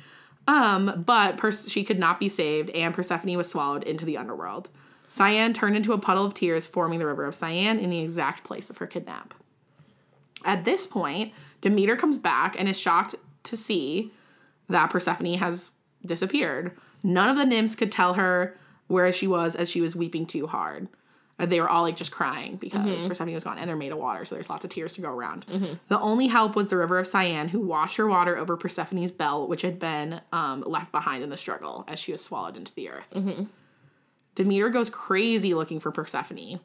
[0.48, 4.68] Um, but she could not be saved, and Persephone was swallowed into the underworld.
[5.08, 8.44] Cyan turned into a puddle of tears, forming the river of Cyan in the exact
[8.44, 9.34] place of her kidnap.
[10.44, 14.12] At this point, Demeter comes back and is shocked to see
[14.68, 15.70] that Persephone has
[16.04, 16.76] disappeared.
[17.02, 20.46] None of the nymphs could tell her where she was as she was weeping too
[20.46, 20.88] hard.
[21.38, 23.98] Uh, They were all like just crying because Persephone was gone, and they're made of
[23.98, 25.46] water, so there's lots of tears to go around.
[25.88, 29.48] The only help was the river of Cyan, who washed her water over Persephone's belt,
[29.48, 32.90] which had been um, left behind in the struggle as she was swallowed into the
[32.90, 33.12] earth.
[34.34, 36.60] Demeter goes crazy looking for Persephone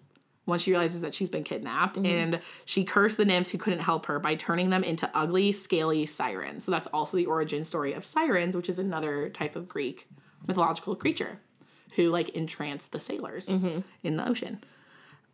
[0.46, 4.06] once she realizes that she's been kidnapped, and she cursed the nymphs who couldn't help
[4.06, 6.64] her by turning them into ugly, scaly sirens.
[6.64, 10.08] So that's also the origin story of sirens, which is another type of Greek
[10.48, 11.40] mythological creature.
[11.96, 13.48] who like entranced the sailors
[14.04, 14.62] in the ocean.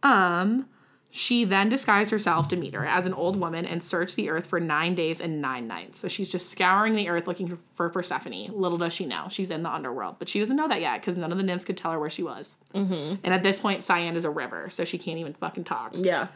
[0.03, 0.67] Um,
[1.13, 4.95] she then disguised herself, Demeter, as an old woman and searched the earth for nine
[4.95, 5.99] days and nine nights.
[5.99, 8.47] So she's just scouring the earth looking for Persephone.
[8.53, 10.15] Little does she know, she's in the underworld.
[10.19, 12.09] But she doesn't know that yet because none of the nymphs could tell her where
[12.09, 12.55] she was.
[12.73, 13.15] Mm-hmm.
[13.25, 15.91] And at this point, Cyan is a river, so she can't even fucking talk.
[15.93, 16.27] Yeah.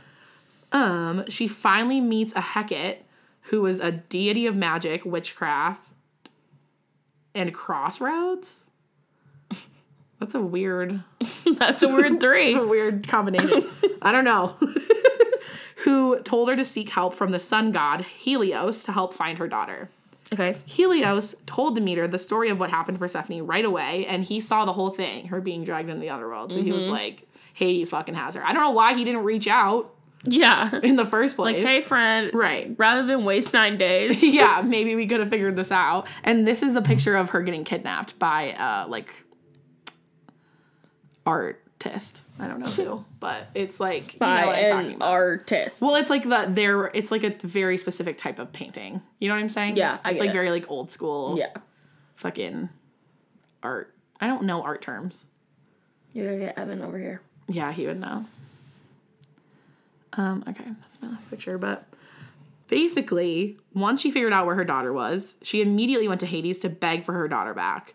[0.73, 3.05] Um, she finally meets a Hecate,
[3.43, 5.89] who was a deity of magic, witchcraft,
[7.33, 8.64] and crossroads.
[10.19, 11.04] That's a weird
[11.58, 12.54] That's a weird three.
[12.56, 13.69] a weird combination.
[14.01, 14.56] I don't know.
[15.84, 19.47] Who told her to seek help from the sun god Helios to help find her
[19.47, 19.89] daughter.
[20.34, 20.58] Okay.
[20.65, 24.65] Helios told Demeter the story of what happened to Persephone right away, and he saw
[24.65, 26.51] the whole thing, her being dragged into the underworld.
[26.51, 28.43] So he was like, Hades fucking has her.
[28.43, 30.80] I don't know why he didn't reach out Yeah.
[30.82, 31.58] in the first place.
[31.58, 32.32] Like, hey, friend.
[32.34, 32.73] Right.
[32.78, 34.23] Rather than waste nine days.
[34.23, 36.08] yeah, maybe we could have figured this out.
[36.23, 39.13] And this is a picture of her getting kidnapped by uh like
[41.25, 42.21] artist.
[42.39, 45.09] I don't know who, but it's like you know by what I'm talking an about.
[45.11, 45.81] artist.
[45.81, 46.88] Well, it's like the there.
[46.93, 49.01] It's like a very specific type of painting.
[49.19, 49.77] You know what I'm saying?
[49.77, 50.33] Yeah, I it's like it.
[50.33, 51.38] very like old school.
[51.38, 51.53] yeah.
[52.15, 52.69] Fucking
[53.63, 53.93] art.
[54.21, 55.25] I don't know art terms.
[56.13, 57.21] You gotta get Evan over here.
[57.47, 58.25] Yeah, he would know.
[60.13, 61.57] Um, okay, that's my last picture.
[61.57, 61.85] But
[62.67, 66.69] basically, once she figured out where her daughter was, she immediately went to Hades to
[66.69, 67.93] beg for her daughter back.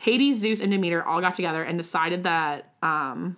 [0.00, 2.72] Hades, Zeus, and Demeter all got together and decided that.
[2.82, 3.36] Um,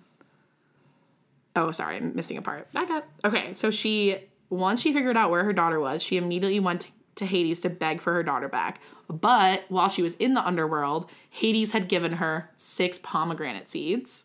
[1.57, 2.71] oh, sorry, I'm missing a part.
[2.71, 3.05] Back up.
[3.25, 4.17] Okay, so she
[4.49, 8.01] once she figured out where her daughter was, she immediately went to, Hades to beg
[8.01, 8.79] for her daughter back.
[9.09, 14.23] But while she was in the underworld, Hades had given her six pomegranate seeds.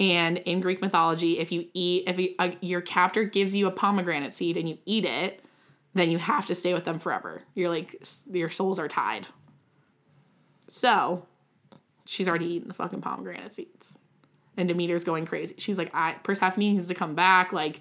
[0.00, 3.70] And in Greek mythology, if you eat, if you, uh, your captor gives you a
[3.70, 5.44] pomegranate seed and you eat it,
[5.94, 7.42] then you have to stay with them forever.
[7.54, 9.28] You're like, your souls are tied.
[10.68, 11.26] So,
[12.04, 13.96] she's already eaten the fucking pomegranate seeds.
[14.56, 15.54] And Demeter's going crazy.
[15.58, 17.52] She's like, I, Persephone needs to come back.
[17.52, 17.80] Like,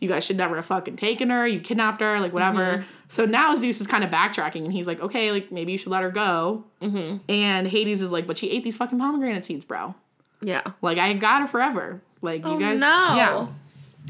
[0.00, 1.46] you guys should never have fucking taken her.
[1.46, 2.84] You kidnapped her, like, whatever.
[3.08, 5.90] So now Zeus is kind of backtracking and he's like, okay, like, maybe you should
[5.92, 6.64] let her go.
[6.80, 7.30] Mm-hmm.
[7.30, 9.94] And Hades is like, but she ate these fucking pomegranate seeds, bro.
[10.42, 10.62] Yeah.
[10.82, 12.00] Like I got her forever.
[12.22, 12.86] Like you Oh, guys, no.
[12.86, 13.46] yeah.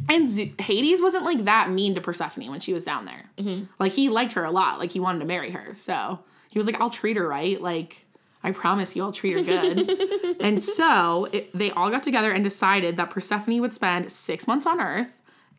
[0.09, 3.25] And Z- Hades wasn't like that mean to Persephone when she was down there.
[3.39, 3.65] Mm-hmm.
[3.79, 4.79] Like he liked her a lot.
[4.79, 5.75] Like he wanted to marry her.
[5.75, 6.19] So
[6.51, 7.61] he was like, "I'll treat her right.
[7.61, 8.06] Like
[8.47, 12.43] I promise you, I'll treat her good." and so it, they all got together and
[12.45, 15.13] decided that Persephone would spend six months on Earth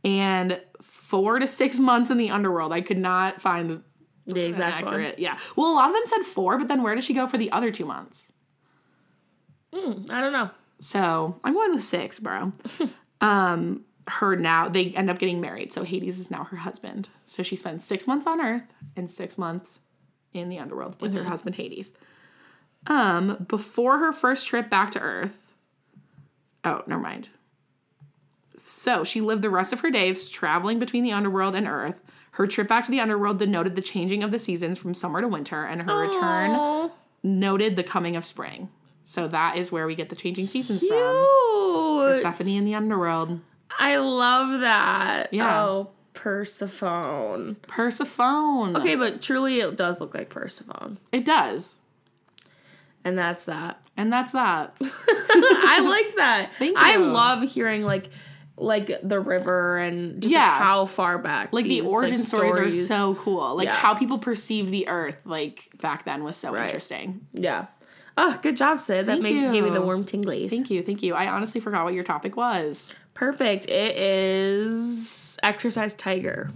[0.04, 2.72] and four to six months in the underworld.
[2.74, 3.84] I could not find
[4.26, 4.94] The exact one.
[4.94, 5.20] accurate.
[5.20, 5.38] Yeah.
[5.56, 7.52] Well, a lot of them said four, but then where does she go for the
[7.52, 8.32] other two months?
[9.74, 10.50] I don't know.
[10.80, 12.52] So I'm going with six, bro.
[13.22, 17.10] um, her now they end up getting married, so Hades is now her husband.
[17.26, 18.64] So she spends six months on Earth
[18.96, 19.80] and six months
[20.34, 21.94] in the underworld with her husband Hades.
[22.88, 25.54] Um, before her first trip back to Earth.
[26.64, 27.30] Oh, never mind.
[28.56, 32.00] So she lived the rest of her days traveling between the underworld and Earth.
[32.32, 35.28] Her trip back to the underworld denoted the changing of the seasons from summer to
[35.28, 36.92] winter, and her return Oh,
[37.24, 38.70] noted the coming of spring.
[39.04, 41.28] So that is where we get the changing seasons from.
[42.14, 43.40] Persephone in the underworld.
[43.80, 45.34] I love that.
[45.34, 45.64] Yeah.
[45.64, 47.56] Oh, Persephone.
[47.68, 48.76] Persephone.
[48.76, 51.00] Okay, but truly it does look like Persephone.
[51.12, 51.76] It does.
[53.08, 53.80] And that's that.
[54.00, 54.78] And that's that.
[54.80, 56.52] I liked that.
[56.60, 56.84] Thank you.
[56.84, 58.10] I love hearing like
[58.56, 60.42] like the river and just Yeah.
[60.42, 61.52] like, how far back.
[61.52, 63.56] Like the these, origin stories, are so cool.
[63.56, 63.74] Like Yeah.
[63.76, 66.66] how people perceived the earth like back then was so Right.
[66.66, 67.22] interesting.
[67.34, 67.66] Yeah.
[68.18, 69.08] Oh, good job, Sid.
[69.08, 70.52] That Thank made, gave me the warm tinglies.
[70.52, 71.16] Thank you, thank you.
[71.16, 72.94] I honestly forgot what your topic was.
[73.16, 73.66] Perfect.
[73.68, 76.52] It is exercise tiger.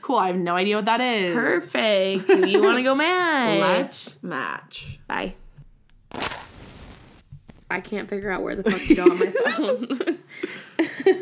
[0.00, 0.16] Cool.
[0.16, 1.34] I have no idea what that is.
[1.34, 2.26] Perfect.
[2.26, 3.60] Do you want to go match?
[3.60, 4.98] Let's match.
[5.06, 5.34] Bye.
[7.70, 9.26] I can't figure out where the fuck to go on my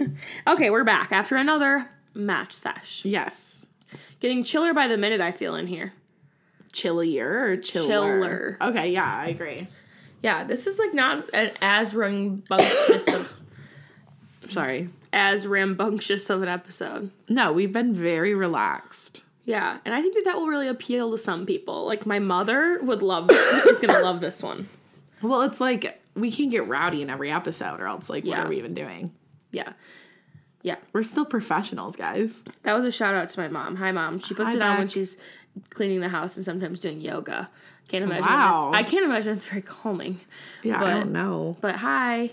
[0.05, 0.17] phone.
[0.47, 3.05] okay, we're back after another match sesh.
[3.05, 3.67] Yes.
[4.21, 5.93] Getting chiller by the minute, I feel in here.
[6.73, 7.87] Chillier or chiller?
[7.89, 8.57] Chiller.
[8.61, 9.69] Okay, yeah, I agree.
[10.23, 13.33] Yeah, this is like not an as rambunctious of,
[14.49, 14.89] Sorry.
[15.13, 17.11] as rambunctious of an episode.
[17.29, 19.23] No, we've been very relaxed.
[19.45, 21.87] Yeah, and I think that that will really appeal to some people.
[21.87, 24.69] Like my mother would love is gonna love this one.
[25.23, 28.49] Well, it's like we can't get rowdy in every episode, or else, like, what are
[28.49, 29.13] we even doing?
[29.51, 29.73] Yeah,
[30.63, 30.77] yeah.
[30.93, 32.45] We're still professionals, guys.
[32.63, 33.77] That was a shout out to my mom.
[33.77, 34.19] Hi, mom.
[34.21, 35.17] She puts Hi, it on when she's
[35.71, 37.49] cleaning the house and sometimes doing yoga.
[37.89, 38.27] Can't imagine.
[38.27, 38.71] Wow.
[38.75, 40.21] I can't imagine it's very calming.
[40.63, 41.57] Yeah, But- I don't know.
[41.61, 42.31] But hi,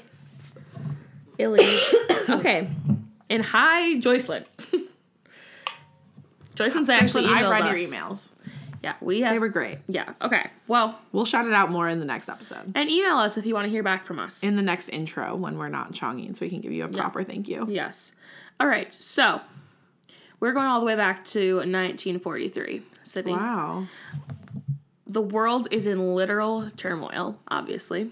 [1.37, 1.65] Illy.
[2.29, 2.67] okay,
[3.29, 4.45] and hi, Joycelyn.
[6.55, 7.79] Joycelyn's actually Actually, I read us.
[7.79, 8.29] your emails.
[8.85, 9.33] Yeah, we have.
[9.33, 9.79] They were great.
[9.87, 10.13] yeah.
[10.21, 10.45] Okay.
[10.67, 12.71] Well, We'll shout it out more in the next episode.
[12.75, 14.43] and email us if you want to hear back from us.
[14.43, 17.23] In the next intro when we're not Chonging, so we can give you a proper
[17.23, 17.65] thank you.
[17.69, 18.13] Yes.
[18.59, 18.93] All right.
[18.93, 19.41] So
[20.39, 23.31] we're going all the way back to 1943, Sydney.
[23.33, 23.87] Wow.
[25.07, 27.39] The world is in literal turmoil.
[27.47, 28.11] Obviously.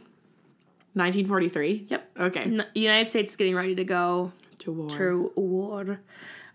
[0.96, 1.88] 1943?
[1.90, 2.10] Yep.
[2.20, 2.42] Okay.
[2.42, 4.90] N- United States is getting ready to go To war.
[4.90, 6.00] to war.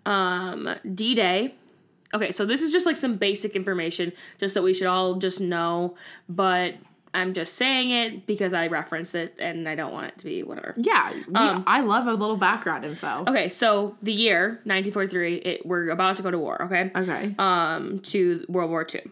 [0.06, 1.54] Um, D Day.
[2.14, 5.40] Okay, so this is just like some basic information, just that we should all just
[5.40, 5.94] know.
[6.28, 6.74] But
[7.12, 10.42] I'm just saying it because I reference it, and I don't want it to be
[10.42, 10.74] whatever.
[10.78, 11.12] Yeah.
[11.14, 13.24] we- Um, I love a little background info.
[13.28, 16.62] Okay, so the year 1943, it, we're about to go to war.
[16.64, 17.34] Okay, Okay.
[17.38, 19.02] um, to World War II.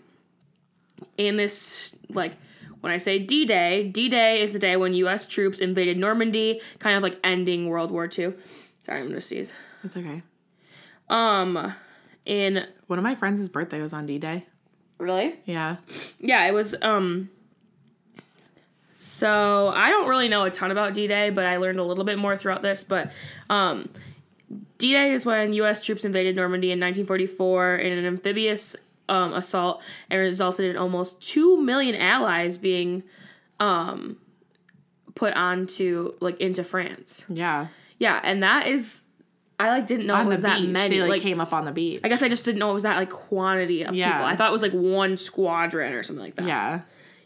[1.19, 2.33] In this, like,
[2.81, 5.27] when I say D Day, D Day is the day when U.S.
[5.27, 8.33] troops invaded Normandy, kind of like ending World War II.
[8.85, 9.53] Sorry, I'm gonna sneeze.
[9.85, 10.23] It's okay.
[11.09, 11.75] Um,
[12.27, 14.45] in One of my friends' birthday was on D Day.
[14.99, 15.77] really, Yeah.
[16.21, 16.75] yeah, it was.
[16.83, 17.31] Um,
[18.99, 22.05] so I don't really know a ton about D Day, but I learned a little
[22.05, 22.83] bit more throughout this.
[22.85, 23.11] But
[23.51, 23.89] um,
[24.79, 25.83] D Day is when U.S.
[25.83, 28.75] troops invaded Normandy in 1944 in an amphibious
[29.09, 33.03] um, assault and resulted in almost two million allies being
[33.61, 34.17] um,
[35.15, 37.25] put onto like into France.
[37.29, 37.69] Yeah.
[37.99, 39.03] Yeah, and that is,
[39.59, 40.71] I like didn't know On it was the that beach.
[40.71, 40.97] many.
[40.97, 42.01] They like, like came up on the beach.
[42.05, 44.12] I guess I just didn't know it was that like quantity of Yeah.
[44.12, 44.27] people.
[44.27, 46.47] I thought it was like one squadron or something like that.
[46.47, 46.81] yeah.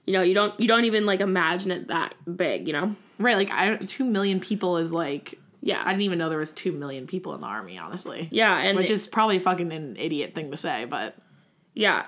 [0.06, 2.94] You know, you don't you don't even like imagine it that big, you know?
[3.18, 3.36] Right.
[3.36, 5.82] Like I two million people is like Yeah.
[5.84, 8.28] I didn't even know there was two million people in the army, honestly.
[8.30, 11.16] yeah, and Which is probably fucking an idiot thing to say, but
[11.74, 12.06] yeah,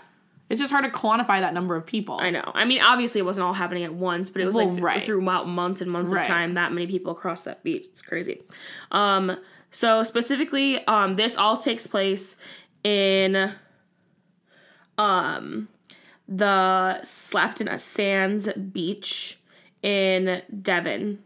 [0.50, 2.18] it's just hard to quantify that number of people.
[2.20, 2.50] I know.
[2.54, 4.82] I mean, obviously it wasn't all happening at once, but it was Well, like th-
[4.84, 5.02] right.
[5.02, 6.22] throughout months and months Right.
[6.22, 7.86] of time that many people across that beach.
[7.88, 8.42] It's crazy.
[8.90, 9.36] Um
[9.72, 12.36] so specifically um this all takes place
[12.84, 13.52] in
[14.98, 15.68] um
[16.28, 19.38] the Slapton Sands beach
[19.82, 21.18] in Devon,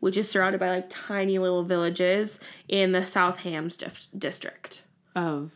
[0.00, 4.82] which is surrounded by like tiny little villages in the South Hams dif- district,
[5.14, 5.50] Of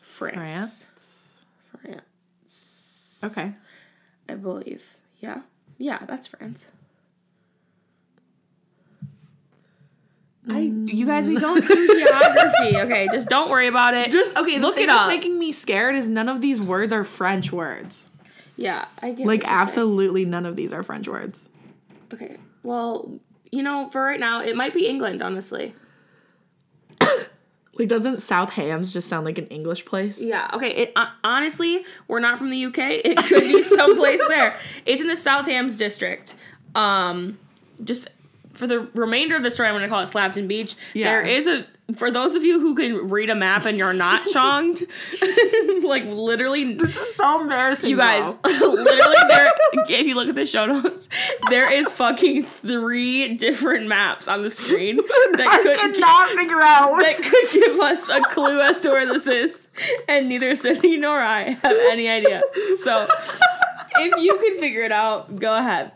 [0.00, 0.86] France.
[0.90, 1.32] France.
[1.80, 3.52] France, Okay.
[4.28, 4.82] I believe.
[5.20, 5.42] Yeah,
[5.78, 6.66] yeah, that's France.
[10.50, 12.76] I, you guys, we don't do geography.
[12.78, 14.10] Okay, just don't worry about it.
[14.10, 15.08] Just okay, the Look thing it that's up.
[15.08, 18.08] making me scared is none of these words are French words.
[18.56, 21.44] yeah, I get Like absolutely none of these are French words.
[22.14, 23.10] Okay, well,
[23.52, 25.22] you know, for right now, it might be England.
[25.22, 25.74] Honestly.
[27.74, 30.20] Like doesn't South Hams just sound like an English place?
[30.20, 30.50] Yeah.
[30.52, 30.70] Okay.
[30.70, 32.78] It uh, honestly, we're not from the UK.
[32.78, 34.58] It could be someplace there.
[34.84, 36.34] It's in the South Hams district.
[36.74, 37.38] Um,
[37.84, 38.08] just
[38.58, 40.74] for the remainder of the story, I'm going to call it Slapton Beach.
[40.94, 41.10] Yeah.
[41.10, 41.66] There is a
[41.96, 44.82] for those of you who can read a map and you're not chonged,
[45.82, 46.74] like literally.
[46.74, 47.88] This is so embarrassing.
[47.88, 49.50] You guys, literally, there.
[49.88, 51.08] If you look at the show notes,
[51.48, 56.98] there is fucking three different maps on the screen that I could not figure out.
[57.00, 59.68] that could give us a clue as to where this is,
[60.08, 62.42] and neither Sydney nor I have any idea.
[62.80, 63.08] So,
[63.96, 65.92] if you can figure it out, go ahead.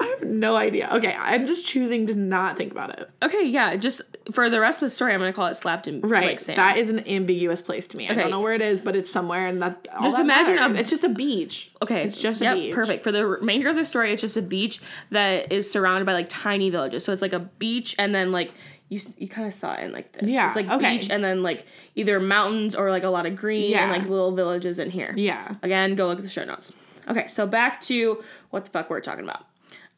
[0.00, 0.88] I have no idea.
[0.92, 3.10] Okay, I'm just choosing to not think about it.
[3.22, 6.00] Okay, yeah, just for the rest of the story, I'm gonna call it slapped in
[6.02, 6.26] Right.
[6.26, 6.56] Lake Sands.
[6.56, 8.08] that is an ambiguous place to me.
[8.08, 10.54] I don't know where it is, but it's somewhere and that all Just that imagine
[10.56, 10.76] matters.
[10.76, 11.70] a- it's just a beach.
[11.82, 12.74] Okay, It's just a beach.
[12.74, 13.02] Perfect.
[13.02, 14.80] For the remainder of the story, it's just a beach
[15.10, 17.04] that is surrounded by like tiny villages.
[17.04, 18.52] So it's like a beach, and then like
[18.90, 20.30] you you kind of saw it in like this.
[20.30, 20.98] Yeah, it's like okay.
[20.98, 23.82] beach, and then like either mountains or like a lot of green Yeah.
[23.82, 25.12] and like little villages in here.
[25.16, 25.56] Yeah.
[25.62, 26.72] Again, go look at the show notes.
[27.08, 29.44] Okay, so back to what the fuck we're talking about.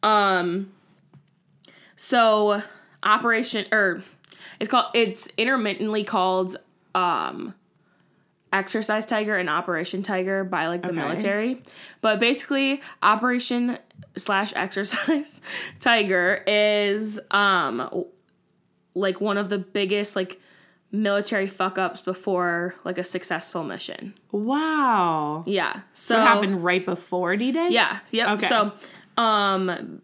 [0.03, 0.73] Um,
[1.97, 2.63] so
[3.03, 4.03] Operation or
[4.59, 6.57] it's called it's intermittently called
[6.95, 7.55] um
[8.53, 10.97] Exercise Tiger and Operation Tiger by like the Okay.
[10.97, 11.63] military,
[12.01, 13.79] but basically Operation
[14.17, 15.41] slash Exercise
[15.81, 18.05] Tiger is um
[18.95, 20.41] like one of the biggest like
[20.93, 24.13] military fuck ups before like a successful mission.
[24.33, 25.45] Wow.
[25.47, 25.83] Yeah.
[25.95, 27.69] So What happened right before D Day?
[27.71, 28.01] yeah.
[28.11, 28.29] Yep.
[28.39, 28.49] Okay.
[28.49, 28.73] So,
[29.21, 30.01] um,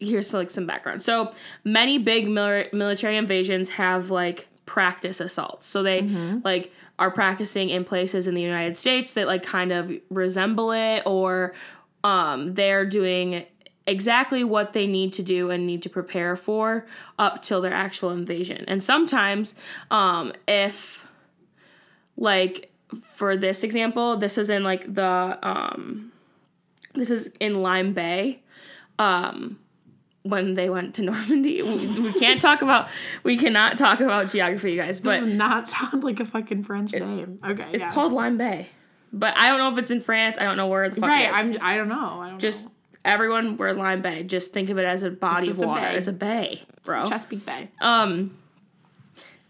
[0.00, 1.02] here's like some background.
[1.02, 1.32] So
[1.64, 5.66] many big mil- military invasions have like practice assaults.
[5.66, 6.38] So they Mm-hmm.
[6.44, 11.02] like are practicing in places in the United States that like kind of resemble it,
[11.06, 11.54] or
[12.04, 13.44] um, they're doing
[13.86, 16.86] exactly what they need to do and need to prepare for
[17.18, 18.64] up till their actual invasion.
[18.68, 19.54] And sometimes,
[19.90, 21.04] um, if
[22.16, 22.70] like
[23.14, 26.12] for this example, this is in like the um
[26.94, 28.40] this is in Lyme Bay.
[28.98, 29.58] Um
[30.22, 31.60] when they went to Normandy.
[31.62, 32.88] We, we can't talk about
[33.24, 36.64] we cannot talk about geography, you guys, but it Does not sound like a fucking
[36.64, 37.38] French name.
[37.44, 37.66] Okay.
[37.72, 37.92] it's yeah.
[37.92, 38.68] called Lyme Bay.
[39.12, 40.36] but I don't know if it's in France.
[40.38, 41.26] I don't know where the fuck Right.
[41.28, 41.56] it is.
[41.56, 41.62] I'm.
[41.62, 42.20] I don't know.
[42.20, 42.72] I don't just know.
[43.04, 44.22] everyone we're Lyme Bay.
[44.22, 45.86] Just think of it as a body of water.
[45.88, 47.04] It's a bay, bro.
[47.04, 47.68] Chesapeake Bay.
[47.82, 48.36] Um,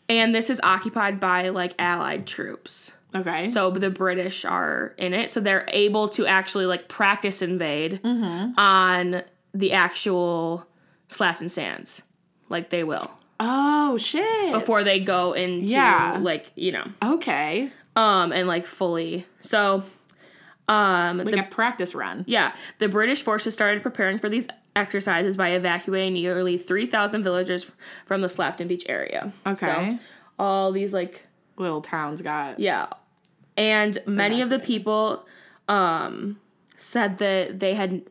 [0.08, 2.92] and this is occupied by like Allied troops.
[3.14, 3.46] Okay.
[3.46, 8.58] So the British are in it, so they're able to actually like practice invade Mm-hmm.
[8.58, 9.22] on
[9.54, 10.66] the actual
[11.08, 12.02] Slapton Sands,
[12.48, 14.52] like they will oh shit.
[14.52, 16.18] before they go into Yeah.
[16.20, 17.70] like you know okay.
[17.96, 19.82] um and like fully so
[20.68, 22.24] um Like the, a practice run.
[22.26, 24.46] yeah the British forces started preparing for these
[24.76, 27.70] exercises by evacuating nearly 3,000 villagers
[28.06, 29.32] from the Slapton Beach area.
[29.46, 29.56] Okay.
[29.56, 29.98] So
[30.38, 31.22] all these like
[31.56, 32.58] Little towns got.
[32.58, 32.86] Yeah.
[33.56, 35.24] And many of the people
[35.68, 36.40] um
[36.76, 38.02] said that they had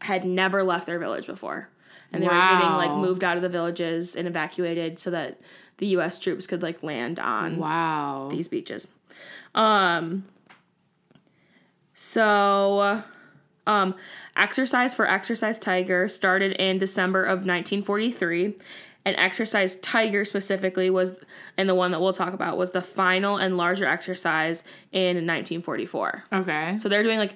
[0.00, 1.68] had never left their village before.
[2.12, 5.38] And they were getting like moved out of the villages and evacuated so that
[5.76, 8.28] the US troops could like land on Wow.
[8.30, 8.86] these beaches.
[9.54, 10.24] Um
[11.94, 13.02] so
[13.66, 13.94] um
[14.36, 18.54] Exercise for Exercise Tiger started in December of 1943
[19.04, 21.16] and Exercise Tiger specifically was
[21.56, 26.24] and the one that we'll talk about was the final and larger exercise in 1944.
[26.32, 26.78] Okay.
[26.78, 27.34] So they're doing like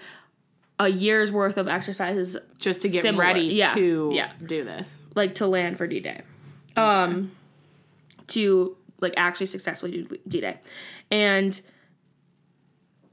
[0.85, 4.33] a year's worth of exercises Just to get Similar, ready yeah, to yeah.
[4.45, 4.95] do this.
[5.15, 6.23] like to land for D-Day.
[6.77, 7.33] Um
[8.29, 10.59] to like actually successfully do D-Day.
[11.11, 11.61] And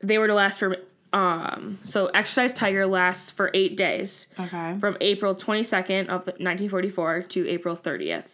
[0.01, 0.78] they were to last for
[1.11, 4.78] um so Exercise Tiger lasts for 8 days Okay.
[4.80, 8.26] from April 22nd of 1944 to April 30th.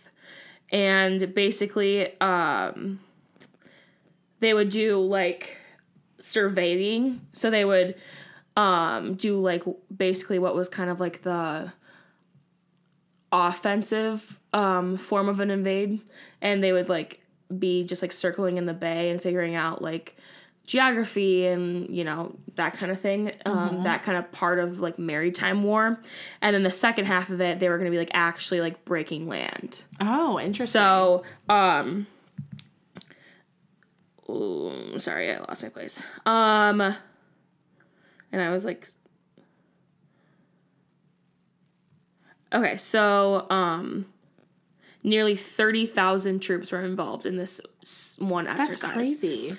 [0.71, 2.99] And basically um
[4.41, 5.57] they would do like
[6.19, 7.21] surveying.
[7.33, 7.95] So they would
[8.55, 9.63] um do like
[9.95, 11.71] basically what was kind of like the
[13.31, 16.01] offensive um form of an invade.
[16.41, 17.19] And they would like
[17.57, 20.15] be just like circling in the bay and figuring out like
[20.65, 24.97] geography and you know that kind of thing um that kind of part of like
[24.97, 25.99] maritime war.
[26.41, 28.83] And then the second half of it they were going to be like actually like
[28.85, 29.81] breaking land.
[30.01, 30.71] Oh, interesting.
[30.71, 32.07] so um
[34.29, 36.01] ooh, sorry i lost my place.
[36.25, 36.95] Um
[38.35, 38.89] and i was like
[42.53, 44.05] okay so um
[45.03, 47.61] nearly 30,000 troops were involved in this
[48.19, 49.57] one exercise that's crazy.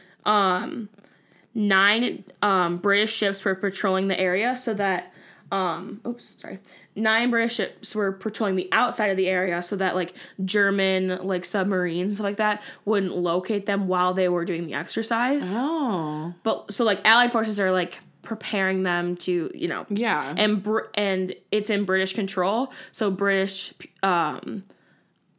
[1.55, 5.12] nine um, British ships were patrolling the area so that
[5.53, 6.59] um oops sorry
[6.97, 10.14] nine British ships were patrolling the outside of the area so that like
[10.45, 14.74] German like submarines and stuff like that wouldn't locate them while they were doing the
[14.74, 15.45] exercise.
[15.55, 16.35] Oh.
[16.43, 20.35] But so like Allied forces are like preparing them to you know Yeah.
[20.37, 23.72] and Br- and it's in British control so British
[24.03, 24.64] um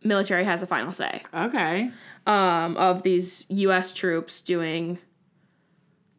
[0.03, 1.91] military has the final say okay.
[2.25, 4.97] um of these US troops doing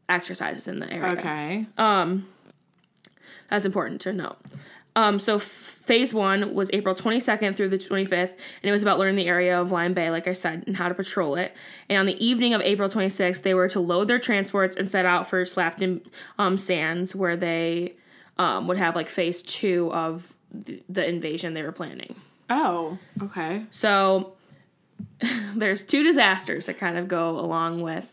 [0.08, 1.18] exercises in the area.
[1.18, 1.66] Okay.
[3.50, 4.38] That's important to note.
[4.98, 8.98] Um, so f- phase one was April 22nd through the 25th, and it was about
[8.98, 11.54] learning the area of Lyme Bay, like I said, and how to patrol it.
[11.88, 15.06] And on the evening of April 26th, they were to load their transports and set
[15.06, 16.04] out for Slapton
[16.36, 17.94] um, Sands, where they
[18.38, 22.16] um, would have like phase two of the, the invasion they were planning.
[22.50, 22.98] oh.
[23.22, 23.64] Okay.
[23.70, 24.32] So
[25.54, 28.10] there's two disasters that kind of go along with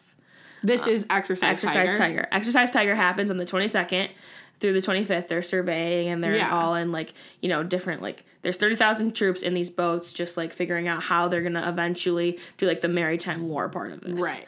[0.61, 1.63] This is exercise.
[1.63, 1.97] Exercise tiger.
[1.97, 2.27] Tiger.
[2.31, 4.09] Exercise Tiger happens on the 22nd
[4.59, 5.27] through the 25th.
[5.27, 6.51] They're surveying and they're Yeah.
[6.55, 10.53] all in like, you know, different like there's 30,000 troops in these boats just like
[10.53, 14.13] figuring out how they're going to eventually do like the maritime war part of this.
[14.13, 14.45] Right.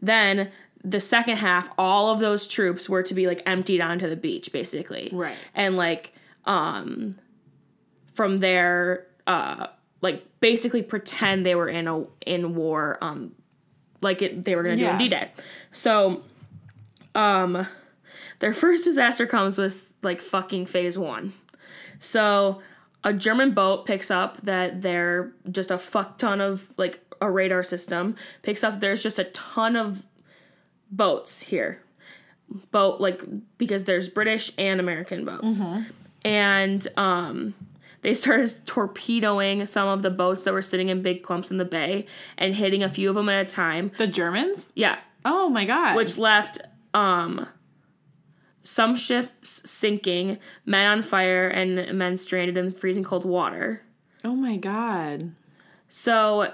[0.00, 0.50] Then
[0.84, 4.52] the second half all of those troops were to be like emptied onto the beach
[4.52, 5.10] basically.
[5.12, 5.36] Right.
[5.54, 6.12] And like
[6.44, 7.18] um
[8.14, 9.68] from there uh
[10.00, 13.32] like basically pretend they were in a in war um
[14.00, 14.92] like it they were going to do Yeah.
[14.94, 15.30] in D-Day.
[15.70, 16.22] So
[17.14, 17.66] um
[18.42, 21.32] their first disaster comes with like fucking phase 1.
[22.00, 22.60] So
[23.04, 27.62] a German boat picks up that they're just a fuck ton of like a radar
[27.62, 30.02] system picks up there's just a ton of
[30.90, 31.80] boats here.
[32.70, 33.22] Boat like
[33.58, 35.60] because there's British and American boats.
[36.24, 37.54] And um
[38.02, 41.64] they started torpedoing some of the boats that were sitting in big clumps in the
[41.64, 43.92] bay and hitting a few of them at a time.
[43.98, 44.72] The Germans?
[44.74, 45.94] Yeah, Oh my god.
[45.96, 46.58] which left
[46.94, 47.46] um
[48.62, 53.82] some ships sinking, men on fire, and men stranded in freezing cold water.
[54.24, 55.32] Oh my god.
[55.88, 56.52] So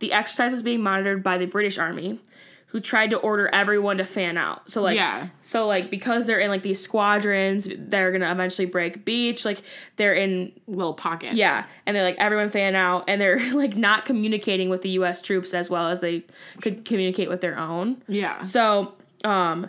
[0.00, 2.20] the exercise was being monitored by the British Army,
[2.66, 4.68] who tried to order everyone to fan out.
[4.70, 5.28] So like Yeah.
[5.42, 9.62] so like because they're in like these squadrons that are gonna eventually break beach, like
[9.96, 11.34] they're in Little pockets.
[11.34, 15.22] yeah, and they're like everyone fan out, and they're like not communicating with the U.S.
[15.22, 16.24] troops as well as they
[16.60, 18.02] could communicate with their own.
[18.08, 18.42] Yeah.
[18.42, 19.68] So um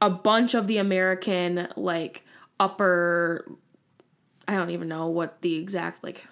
[0.00, 2.22] a bunch of the American like
[2.60, 3.50] upper
[4.48, 6.24] I don't even know what the exact like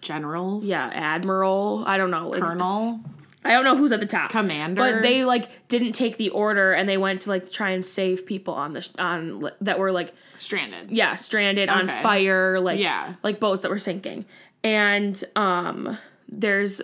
[0.00, 0.64] Generals.
[0.64, 2.32] yeah, admiral, I don't know.
[2.32, 3.00] Colonel.
[3.44, 4.30] I don't know who's at the top.
[4.30, 4.80] Commander.
[4.80, 8.26] But they like didn't take the order and they went to like try and save
[8.26, 10.90] people on the sh- on that were like stranded.
[10.90, 13.14] yeah, stranded on fire like Yeah.
[13.22, 14.24] like boats that were sinking.
[14.64, 15.96] And um
[16.28, 16.82] there's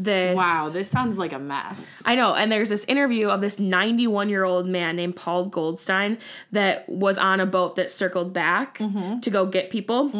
[0.00, 2.00] this Wow, this sounds like a mess.
[2.06, 6.18] I know, and there's this interview of this 91 year old man named Paul Goldstein
[6.52, 9.20] that was on a boat that circled back Mm-hmm.
[9.20, 10.10] to go get people,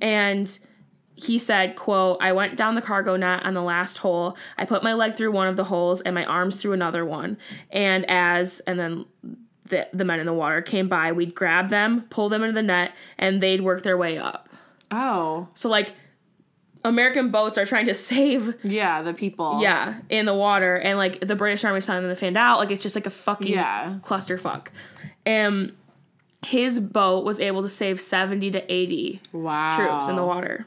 [0.00, 0.58] and
[1.14, 4.36] he said, "quote I went down the cargo net on the last hole.
[4.56, 7.38] I put my leg through one of the holes and my arms through another one,
[7.70, 9.04] and as and then."
[9.64, 12.62] The, the men in the water came by, we'd grab them, pull them into the
[12.62, 14.48] net, and they'd work their way up.
[14.90, 15.92] Oh, So, like,
[16.84, 19.60] American boats are trying to save yeah, the people.
[19.60, 22.58] yeah, in the water, and like the British Army's telling them to fan out.
[22.58, 23.98] Like it's just like a fucking Yeah.
[24.02, 24.68] clusterfuck.
[25.26, 25.72] And
[26.46, 29.76] his boat was able to save seventy to eighty Wow.
[29.76, 30.66] troops in the water,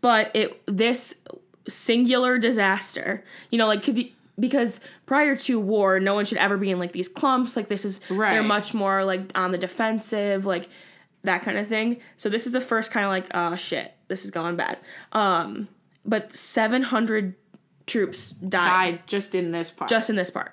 [0.00, 1.20] but it this
[1.68, 6.56] singular disaster, you know, like could be because prior to war, no one should ever
[6.56, 7.56] be in like these clumps.
[7.56, 8.32] Like this is Right.
[8.34, 10.68] they're much more like on the defensive, like
[11.24, 11.98] that kind of thing.
[12.16, 14.78] So this is the first kind of like, oh shit, this is going bad.
[15.12, 15.68] Um,
[16.04, 17.34] but seven hundred
[17.86, 18.50] troops died,
[18.96, 19.88] Died just in this part.
[19.88, 20.52] just in this part.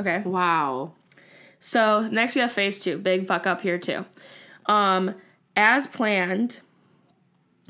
[0.00, 0.20] Okay.
[0.24, 0.92] wow.
[1.60, 2.98] So next we have phase two.
[2.98, 4.04] Big fuck up here too.
[4.66, 5.14] Um,
[5.56, 6.60] as planned,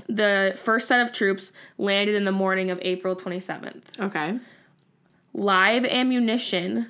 [0.09, 3.83] the first set of troops landed in the morning of April 27th.
[3.99, 4.39] Okay.
[5.33, 6.89] Live ammunition.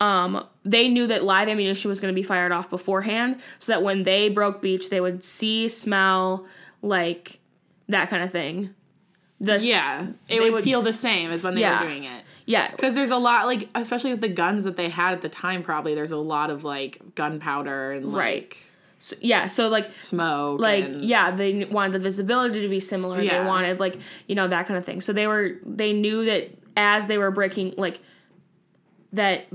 [0.00, 3.82] Um, they knew that live ammunition was going to be fired off beforehand, so that
[3.82, 6.44] when they broke beach, they would see, smell,
[6.82, 7.38] like
[7.88, 8.74] that kind of thing.
[9.40, 11.82] The Yeah, it would, feel the same as when they Yeah.
[11.82, 12.22] were doing it.
[12.46, 15.28] yeah, Because there's a lot, like, especially with the guns that they had at the
[15.28, 18.56] time, probably there's a lot of like gunpowder and like Right.
[19.00, 19.46] so, yeah.
[19.48, 20.60] So like smoke.
[20.60, 23.42] like and, yeah they wanted the visibility to be similar Yeah.
[23.42, 23.96] they wanted like
[24.28, 27.32] you know that kind of thing so they were they knew that as they were
[27.32, 27.98] breaking like
[29.12, 29.46] that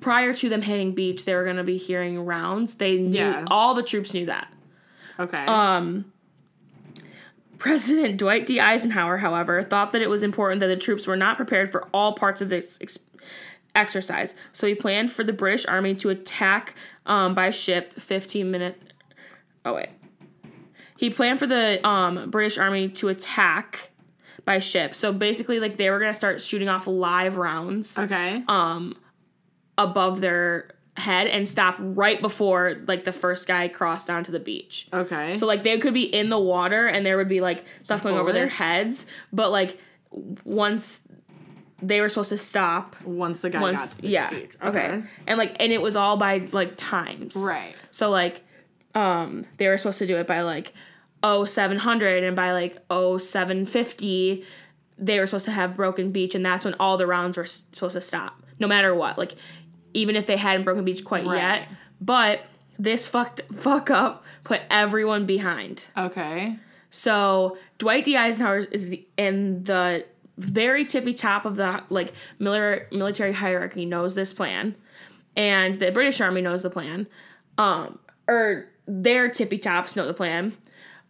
[0.00, 3.44] prior to them hitting beach they were going to be hearing rounds they knew Yeah.
[3.48, 4.52] all the troops knew that
[5.20, 5.44] Okay.
[5.46, 6.04] um
[7.58, 8.60] President Dwight D.
[8.60, 12.12] Eisenhower, however, thought that it was important that the troops were not prepared for all
[12.14, 12.98] parts of this ex-
[13.74, 14.34] exercise.
[14.52, 16.74] So he planned for the British Army to attack
[17.06, 18.80] um, by ship 15 minute.
[19.64, 19.90] Oh wait.
[20.96, 23.90] He planned for the um, British Army to attack
[24.44, 24.94] by ship.
[24.94, 28.42] So basically, like they were gonna start shooting off live rounds okay.
[28.48, 28.96] um,
[29.76, 34.88] above their head and stop right before like the first guy crossed onto the beach.
[34.92, 35.36] okay.
[35.36, 38.16] So like they could be in the water and there would be like stuff going
[38.16, 39.78] over their heads, but like
[40.44, 41.02] once
[41.82, 44.54] they were supposed to stop once the guy once got to the yeah beach.
[44.62, 45.02] okay.
[45.26, 47.74] and like and it was all by like times Right.
[47.90, 48.42] so like
[48.94, 50.72] um they were supposed to do it by like
[51.22, 54.44] oh 700 and by like oh 750
[54.98, 57.64] they were supposed to have broken beach and that's when all the rounds were s-
[57.72, 59.34] supposed to stop no matter what like
[59.96, 61.36] even if they hadn't broken beach quite Right.
[61.38, 61.68] yet
[62.00, 62.42] but
[62.78, 66.56] this fucked fuck up put everyone behind Okay.
[66.90, 68.16] so Dwight D.
[68.16, 70.04] Eisenhower is the, in the
[70.38, 74.74] very tippy top of the like military military hierarchy knows this plan,
[75.36, 77.06] and the British Army knows the plan,
[77.58, 80.54] um, or their tippy tops know the plan,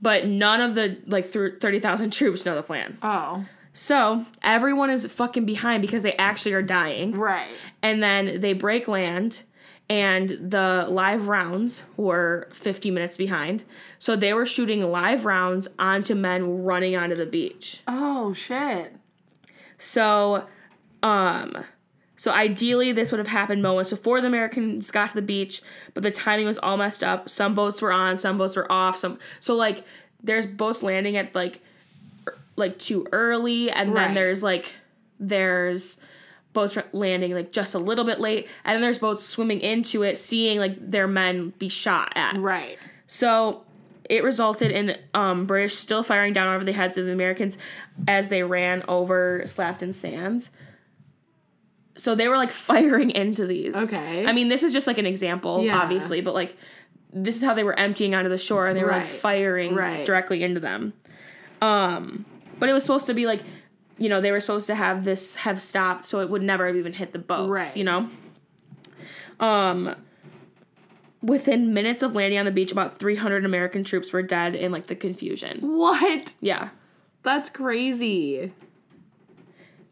[0.01, 2.99] but none of the like thirty thousand troops know the plan.
[3.03, 3.45] Oh.
[3.79, 7.51] So everyone is fucking behind because they actually are dying Right.
[7.83, 9.43] and then they break land
[9.91, 13.64] and the live rounds were 50 minutes behind
[13.99, 18.97] so they were shooting live rounds onto men running onto the beach Oh shit.
[19.79, 20.45] so
[21.03, 21.64] um
[22.16, 25.61] so ideally this would have happened moments before the americans got to the beach
[25.95, 28.97] but the timing was all messed up some boats were on some boats were off
[28.97, 29.85] some so like
[30.22, 31.61] there's boats landing at like
[32.57, 34.07] like too early and Right.
[34.07, 34.72] then there's like
[35.20, 36.00] there's
[36.52, 40.16] boats landing like just a little bit late and then there's boats swimming into it
[40.16, 42.78] seeing like their men be shot at Right.
[43.07, 43.62] so
[44.09, 47.59] it resulted in um, British still firing down over the heads of the Americans
[48.07, 50.50] as they ran over Slapton Sands.
[51.96, 53.74] So they were like firing into these.
[53.74, 54.24] Okay.
[54.24, 55.78] I mean, this is just like an example, Yeah.
[55.78, 56.57] obviously, but like
[57.12, 60.07] this is how they were emptying onto the shore and they were like firing Right.
[60.07, 60.92] directly into them.
[61.61, 62.26] Um,
[62.59, 63.42] but it was supposed to be like,
[63.98, 66.76] you know, they were supposed to have this have stopped so it would never have
[66.76, 67.76] even hit the boats, Right.
[67.76, 68.09] you know?
[69.40, 69.94] Um,
[71.22, 74.86] within minutes of landing on the beach, about 300 American troops were dead in like
[74.86, 75.59] the confusion.
[75.61, 76.34] What?
[76.40, 76.70] Yeah.
[77.22, 78.52] That's crazy.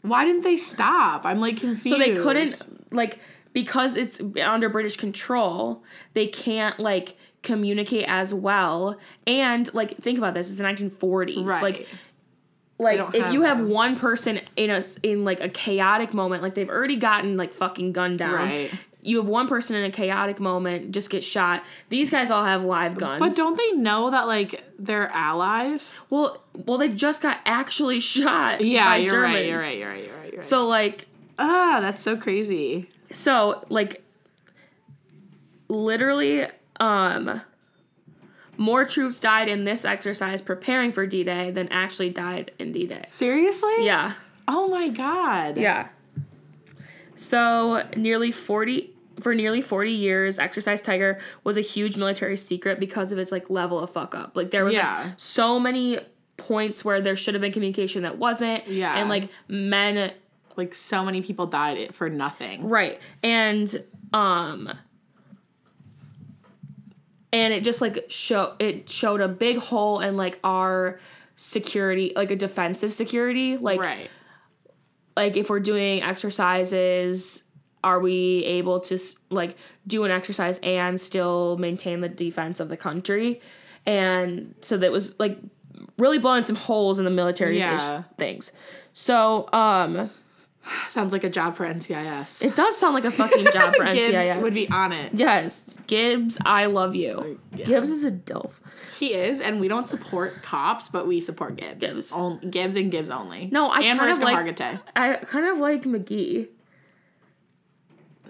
[0.02, 1.24] Why didn't they stop?
[1.24, 1.88] I'm like confused.
[1.88, 3.18] So they couldn't like
[3.52, 8.98] because it's under British control, they can't like communicate as well.
[9.26, 11.44] And like think about this, it's the 1940s.
[11.46, 11.62] Right.
[11.62, 11.88] Like
[12.78, 13.66] like if have you have that.
[13.66, 17.92] one person in a in like a chaotic moment, like they've already gotten like fucking
[17.92, 18.34] gunned down.
[18.34, 18.72] Right.
[19.02, 21.62] You have one person in a chaotic moment just get shot.
[21.90, 23.20] These guys all have live guns.
[23.20, 25.96] But don't they know that like they're allies?
[26.08, 28.62] well, well, they just got actually shot.
[28.62, 29.34] Yeah, by you're Germans.
[29.34, 29.46] right.
[29.46, 29.78] You're right.
[29.78, 30.04] You're right.
[30.04, 30.26] You're right.
[30.32, 30.44] You're right.
[30.44, 31.06] So like,
[31.38, 32.88] ah, that's so crazy.
[33.12, 34.02] so like,
[35.68, 36.46] literally,
[36.80, 37.40] um,
[38.57, 43.07] more troops died in this exercise preparing for D-Day than actually died in D-Day.
[43.11, 43.84] Seriously?
[43.84, 44.14] Yeah.
[44.48, 45.57] Oh my god.
[45.57, 45.88] Yeah.
[47.16, 48.90] So nearly 40
[49.20, 53.48] for nearly 40 years Exercise Tiger was a huge military secret because of its like
[53.48, 54.32] level of fuck up.
[54.34, 55.05] Like there was Yeah.
[55.05, 55.98] like, so many
[56.36, 58.96] points where there should have been communication that wasn't Yeah.
[58.98, 60.12] and like men
[60.57, 62.68] Like so many people died it for nothing.
[62.68, 63.82] right and
[64.12, 64.68] um
[67.35, 71.01] and it just like show it showed a big hole in like our
[71.37, 74.09] security like a defensive security like right.
[75.16, 77.43] like if we're doing exercises
[77.82, 78.99] are we able to
[79.30, 79.57] like
[79.87, 83.41] do an exercise and still maintain the defense of the country
[83.85, 85.37] and so that was like
[85.99, 88.05] really blowing some holes in the military Yeah.
[88.16, 88.53] things
[88.93, 90.09] so um
[90.88, 92.44] Sounds like a job for NCIS.
[92.44, 94.42] it does sound like a fucking job for Gibbs NCIS.
[94.42, 95.12] would be on it.
[95.14, 97.66] yes gibbs i love you Yeah.
[97.66, 98.52] gibbs is a dilf
[98.98, 101.80] He is, and we don't support cops, but we support Gibbs.
[101.80, 102.12] Gibbs.
[102.12, 103.48] On, Gibbs and Gibbs only.
[103.52, 104.80] No, I and kind of Mariska like- Hargitay.
[104.96, 106.48] i kind of like mcgee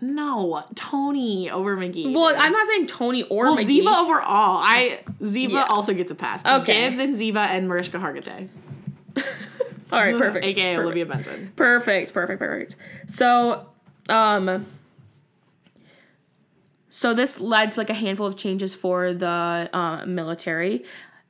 [0.01, 2.13] No, Tony over McGee.
[2.13, 2.39] well dude.
[2.39, 4.59] i'm not saying tony or well, mcgee Ziva overall.
[4.63, 5.65] I Ziva Yeah.
[5.65, 6.45] also gets a pass.
[6.45, 6.89] Okay.
[6.91, 8.49] Gibbs and Ziva and Mariska Hargitay,
[9.95, 10.85] all right perfect aka perfect.
[10.85, 11.53] Olivia Benson.
[11.57, 12.77] Perfect, perfect, perfect.
[13.07, 13.67] So,
[14.09, 14.67] um,
[16.91, 20.85] so this led to like a handful of changes for the uh, military.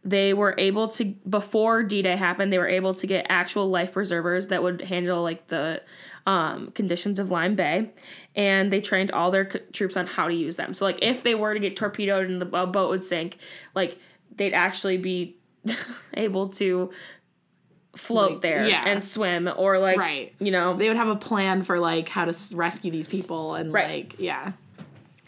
[0.04, 2.52] They were able to before D Day happened.
[2.52, 5.82] They were able to get actual life preservers that would handle like the
[6.26, 7.90] um, conditions of Lyme Bay,
[8.34, 10.74] and they trained all their c- troops on how to use them.
[10.74, 13.38] So like if they were to get torpedoed and the boat would sink,
[13.74, 13.98] like
[14.36, 15.36] they'd actually be
[16.14, 16.90] able to
[17.96, 18.84] float Like, there yeah.
[18.86, 20.34] and swim or like Right.
[20.38, 23.72] you know They would have a plan for like how to rescue these people and
[23.72, 24.08] Right.
[24.10, 24.52] like yeah.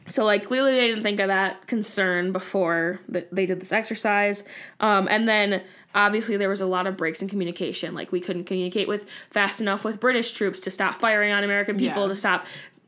[0.09, 4.45] So like clearly they didn't think of that concern before that they did this exercise.
[4.81, 5.62] Um, and then
[5.97, 7.95] obviously there was a lot of breaks in communication.
[7.95, 11.77] Like we couldn't communicate with fast enough with British troops to stop firing on American
[11.77, 12.09] people Yeah.
[12.09, 12.47] to stop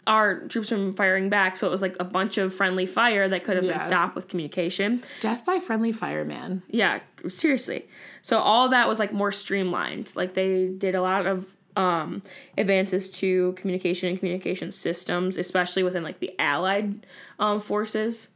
[0.09, 1.57] our troops from firing back.
[1.57, 3.73] So it was like a bunch of friendly fire that could have Yeah.
[3.73, 5.03] been stopped with communication.
[5.21, 6.63] Death by friendly fire, man.
[6.69, 7.87] Yeah, seriously.
[8.23, 10.13] So all that was like more streamlined.
[10.17, 11.47] Like they did a lot of
[11.77, 12.23] um
[12.57, 17.07] advances to communication and communication systems, especially within like the allied
[17.39, 18.29] um forces.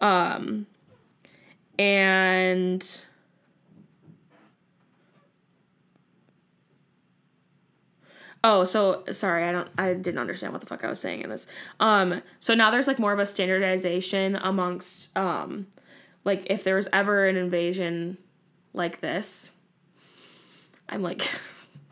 [0.00, 0.66] Um
[1.78, 3.02] and
[8.48, 11.30] Oh, so sorry, I don't I didn't understand what the fuck I was saying in
[11.30, 11.48] this.
[11.80, 15.66] Um so now there's like more of a standardization amongst um
[16.24, 18.18] like if there was ever an invasion
[18.72, 19.50] like this.
[20.88, 21.28] I'm like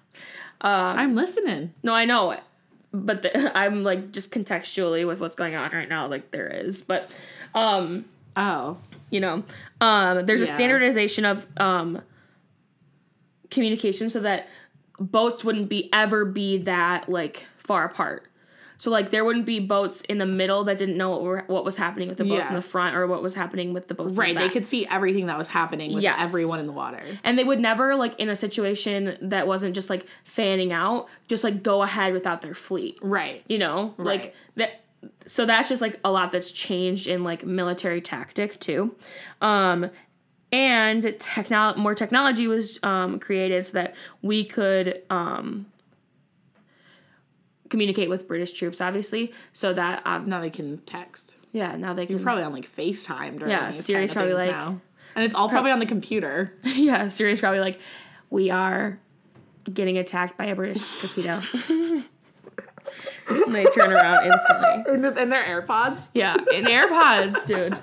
[0.61, 1.75] I'm listening.
[1.83, 2.37] no, I know.
[2.93, 6.83] But the, I'm like just contextually with what's going on right now like there is.
[6.83, 7.11] But
[7.55, 8.05] um
[8.37, 8.79] Oh.
[9.11, 9.43] you know
[9.81, 12.01] um there's a standardization of um
[13.51, 14.49] communication so that
[14.99, 18.27] boats wouldn't be ever be that like far apart
[18.77, 21.65] so like there wouldn't be boats in the middle that didn't know what, were, what
[21.65, 22.49] was happening with the boats Yeah.
[22.49, 24.37] in the front or what was happening with the boats in the Right.
[24.37, 26.17] They could see everything that was happening with Yes.
[26.21, 27.01] everyone in the water.
[27.25, 31.45] and they would never like in a situation that wasn't just like fanning out just
[31.45, 33.43] like go ahead without their fleet Right.
[33.49, 34.07] you know Right.
[34.07, 34.81] like that
[35.27, 38.95] so that's just like a lot that's changed in like military tactic too
[39.41, 39.91] um
[40.53, 45.67] and technol- more technology was um, created so that we could um,
[47.69, 49.33] communicate with British troops, obviously.
[49.53, 51.37] So that um, Now they can text.
[51.53, 54.51] yeah, now they can Probably on like FaceTime during Yeah, Siri's kind of probably like-
[54.57, 54.81] now.
[55.17, 56.53] And it's all probably on the computer.
[56.65, 57.79] yeah, Siri's probably like,
[58.31, 58.99] we are
[59.73, 61.41] getting attacked by a British torpedo.
[63.29, 65.13] and they turn around instantly.
[65.23, 66.09] and their AirPods.
[66.15, 67.79] Yeah, in AirPods, dude.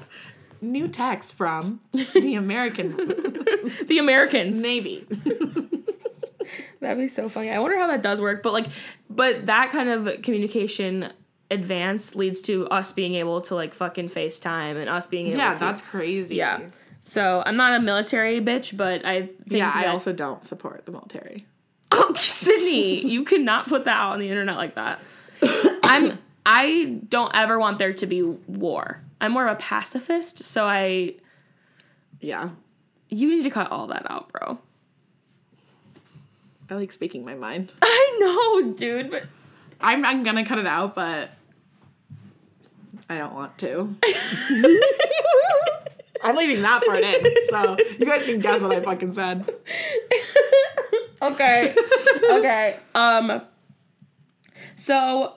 [0.61, 2.95] New text from the American
[3.87, 4.61] The Americans.
[4.61, 5.05] Navy.
[6.79, 7.49] That'd be so funny.
[7.51, 8.41] I wonder how that does work.
[8.43, 8.67] But like,
[9.09, 11.11] but that kind of communication
[11.51, 15.43] advance leads to us being able to like fucking FaceTime and us being able to.
[15.43, 15.59] yeah, to.
[15.59, 16.35] that's crazy.
[16.37, 16.59] yeah.
[17.03, 20.91] So I'm not a military bitch, but I think Yeah, I also don't support the
[20.91, 21.45] military.
[21.91, 24.99] Oh, Sydney, you cannot put that out on the internet like that.
[25.83, 29.01] I'm I don't ever want there to be war.
[29.21, 31.13] I'm more of a pacifist, so I
[32.19, 32.49] Yeah.
[33.07, 34.57] you need to cut all that out, bro.
[36.69, 37.71] I like speaking my mind.
[37.81, 39.23] I know, dude, but
[39.79, 41.29] I'm I'm gonna cut it out, but
[43.09, 43.95] I don't want to.
[46.23, 49.47] I'm leaving that part in, so you guys can guess what I fucking said.
[51.21, 51.75] okay.
[52.29, 52.79] okay.
[52.95, 53.41] Um
[54.75, 55.33] so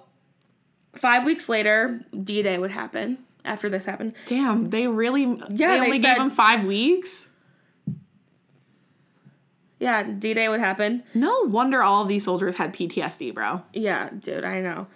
[0.95, 4.15] 5 weeks later, D-Day would happen after this happened.
[4.27, 7.31] Damn, they really Yeah, they they only said- gave him five weeks.
[9.81, 11.03] Yeah, D-Day would happen.
[11.15, 13.63] No wonder all of these soldiers had PTSD, bro.
[13.73, 14.87] Yeah, dude, I know.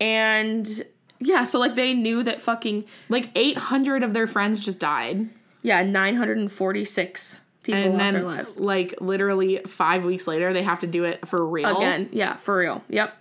[0.00, 0.86] And
[1.18, 5.28] yeah, so like they knew that fucking Like 800 of their friends just died,
[5.62, 8.58] yeah, 946 people and lost then their lives.
[8.58, 12.56] like literally five weeks later, they have to do it for real Again, yeah, for
[12.56, 12.82] real.
[12.88, 13.14] Yep.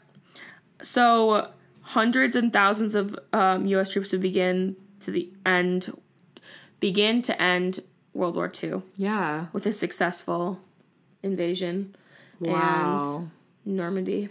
[0.84, 1.50] So
[1.92, 3.90] hundreds and thousands of um, U.S.
[3.90, 5.96] troops would begin to the end,
[6.80, 7.80] begin to end
[8.14, 9.48] World War II Yeah.
[9.54, 10.60] with a successful
[11.24, 11.96] invasion
[12.40, 13.30] Wow.
[13.66, 14.30] and Normandy.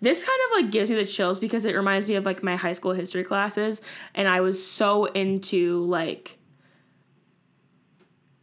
[0.00, 2.56] This kind of like gives me the chills because it reminds me of like my
[2.56, 3.80] high school history classes,
[4.14, 6.38] and I was so into like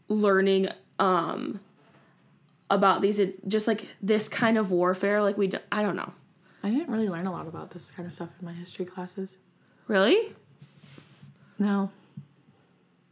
[0.09, 0.67] learning
[0.99, 1.59] um
[2.69, 6.11] about these just like this kind of warfare like we i don't know.
[6.63, 9.37] I didn't really learn a lot about this kind of stuff in my history classes.
[9.87, 10.33] Really?
[11.59, 11.89] No.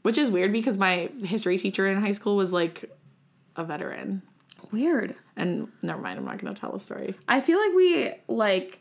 [0.04, 2.89] Which is weird because my history teacher in high school was like
[3.56, 4.22] a veteran.
[4.72, 5.16] Weird.
[5.36, 7.16] And never mind, I'm not going to tell a story.
[7.28, 8.80] I feel like we like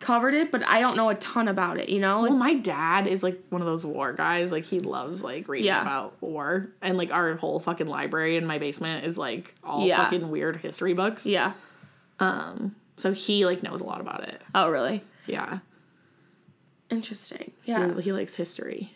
[0.00, 2.20] covered it, but I don't know a ton about it, you know?
[2.22, 4.50] Like Well, my dad is like one of those war guys.
[4.52, 5.82] Like he loves like reading Yeah.
[5.82, 10.04] about war, and like our whole fucking library in my basement is like all Yeah.
[10.04, 11.26] fucking weird history books.
[11.26, 11.52] yeah.
[12.20, 14.40] Um, so he like knows a lot about it.
[14.54, 15.02] Oh, really?
[15.26, 15.58] Yeah,
[16.90, 17.52] Interesting.
[17.64, 17.94] Yeah.
[17.96, 18.94] he, he likes history.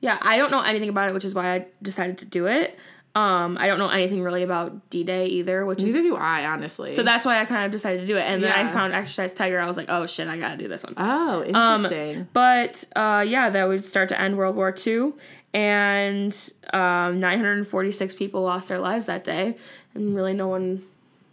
[0.00, 2.76] Yeah, I don't know anything about it, which is why I decided to do it.
[3.14, 6.46] Um, I don't know anything really about D Day either, which is Neither do I,
[6.46, 6.90] honestly.
[6.92, 8.22] so that's why I kind of decided to do it.
[8.22, 9.60] And then I found Exercise Tiger.
[9.60, 10.94] I was like, oh shit, I gotta do this one.
[10.96, 12.28] oh, Um, interesting.
[12.32, 15.12] But uh, yeah, that would start to end World War II,
[15.54, 16.34] and
[16.72, 19.56] um, 946 people lost their lives that day,
[19.94, 20.82] and really no one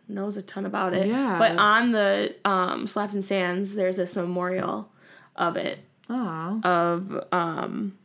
[0.09, 1.07] knows a ton about it.
[1.07, 1.37] Yeah.
[1.37, 4.89] But on the um, Slapton Sands, there's this memorial
[5.35, 5.79] of it
[6.09, 7.97] of um,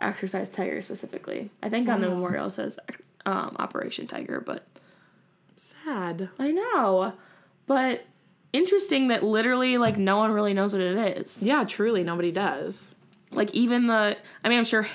[0.00, 1.50] Exercise Tiger specifically.
[1.62, 2.78] I think on the memorial it says
[3.24, 4.66] um, Operation Tiger, but
[5.56, 6.28] sad.
[6.38, 7.14] I know.
[7.66, 8.04] But
[8.52, 11.42] interesting that literally like no one really knows what it is.
[11.42, 12.94] Yeah, truly, nobody does.
[13.30, 14.86] Like even the I mean I'm sure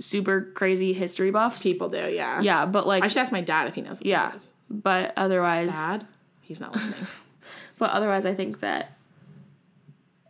[0.00, 1.62] super crazy history buffs.
[1.62, 2.40] People do, yeah.
[2.40, 4.30] yeah, but like I should ask my dad if he knows what yeah.
[4.30, 4.52] this is.
[4.70, 6.06] But otherwise Dad?
[6.40, 7.06] He's not listening.
[7.78, 8.96] but otherwise I think that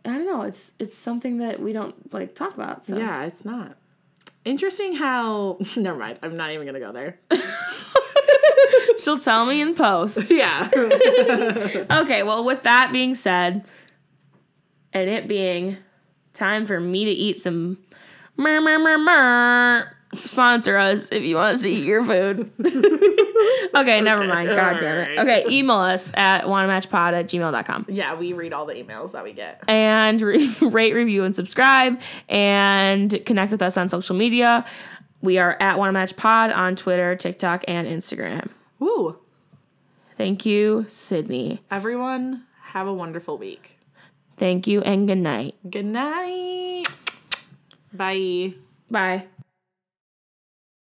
[0.03, 2.85] I don't know, it's it's something that we don't like talk about.
[2.85, 3.77] So Yeah, it's not.
[4.43, 5.57] Interesting how.
[5.77, 6.19] Never mind.
[6.23, 7.19] I'm not even gonna go there.
[9.03, 10.31] she'll tell me in post.
[10.31, 10.69] yeah.
[10.73, 13.63] Okay, well, with that being said,
[14.93, 15.77] and it being
[16.33, 17.77] time for me to eat some
[18.37, 22.51] mer mer mer mer, sponsor us if you want us to eat your food.
[23.75, 24.49] okay, never mind.
[24.49, 25.19] God damn it.
[25.19, 27.85] Okay, email us at wannamatchpod at gmail.com.
[27.89, 29.63] yeah, we read all the emails that we get.
[29.67, 31.99] And re- rate, review, and subscribe,
[32.29, 34.65] and connect with us on social media.
[35.21, 38.49] We are at wannamatchpod on Twitter, TikTok, and Instagram.
[38.79, 39.19] Woo.
[40.17, 41.61] Thank you, Sydney.
[41.71, 43.77] Everyone, have a wonderful week.
[44.37, 45.55] Thank you, and good night.
[45.69, 46.85] Good night.
[47.93, 48.55] Bye.
[48.89, 49.25] Bye.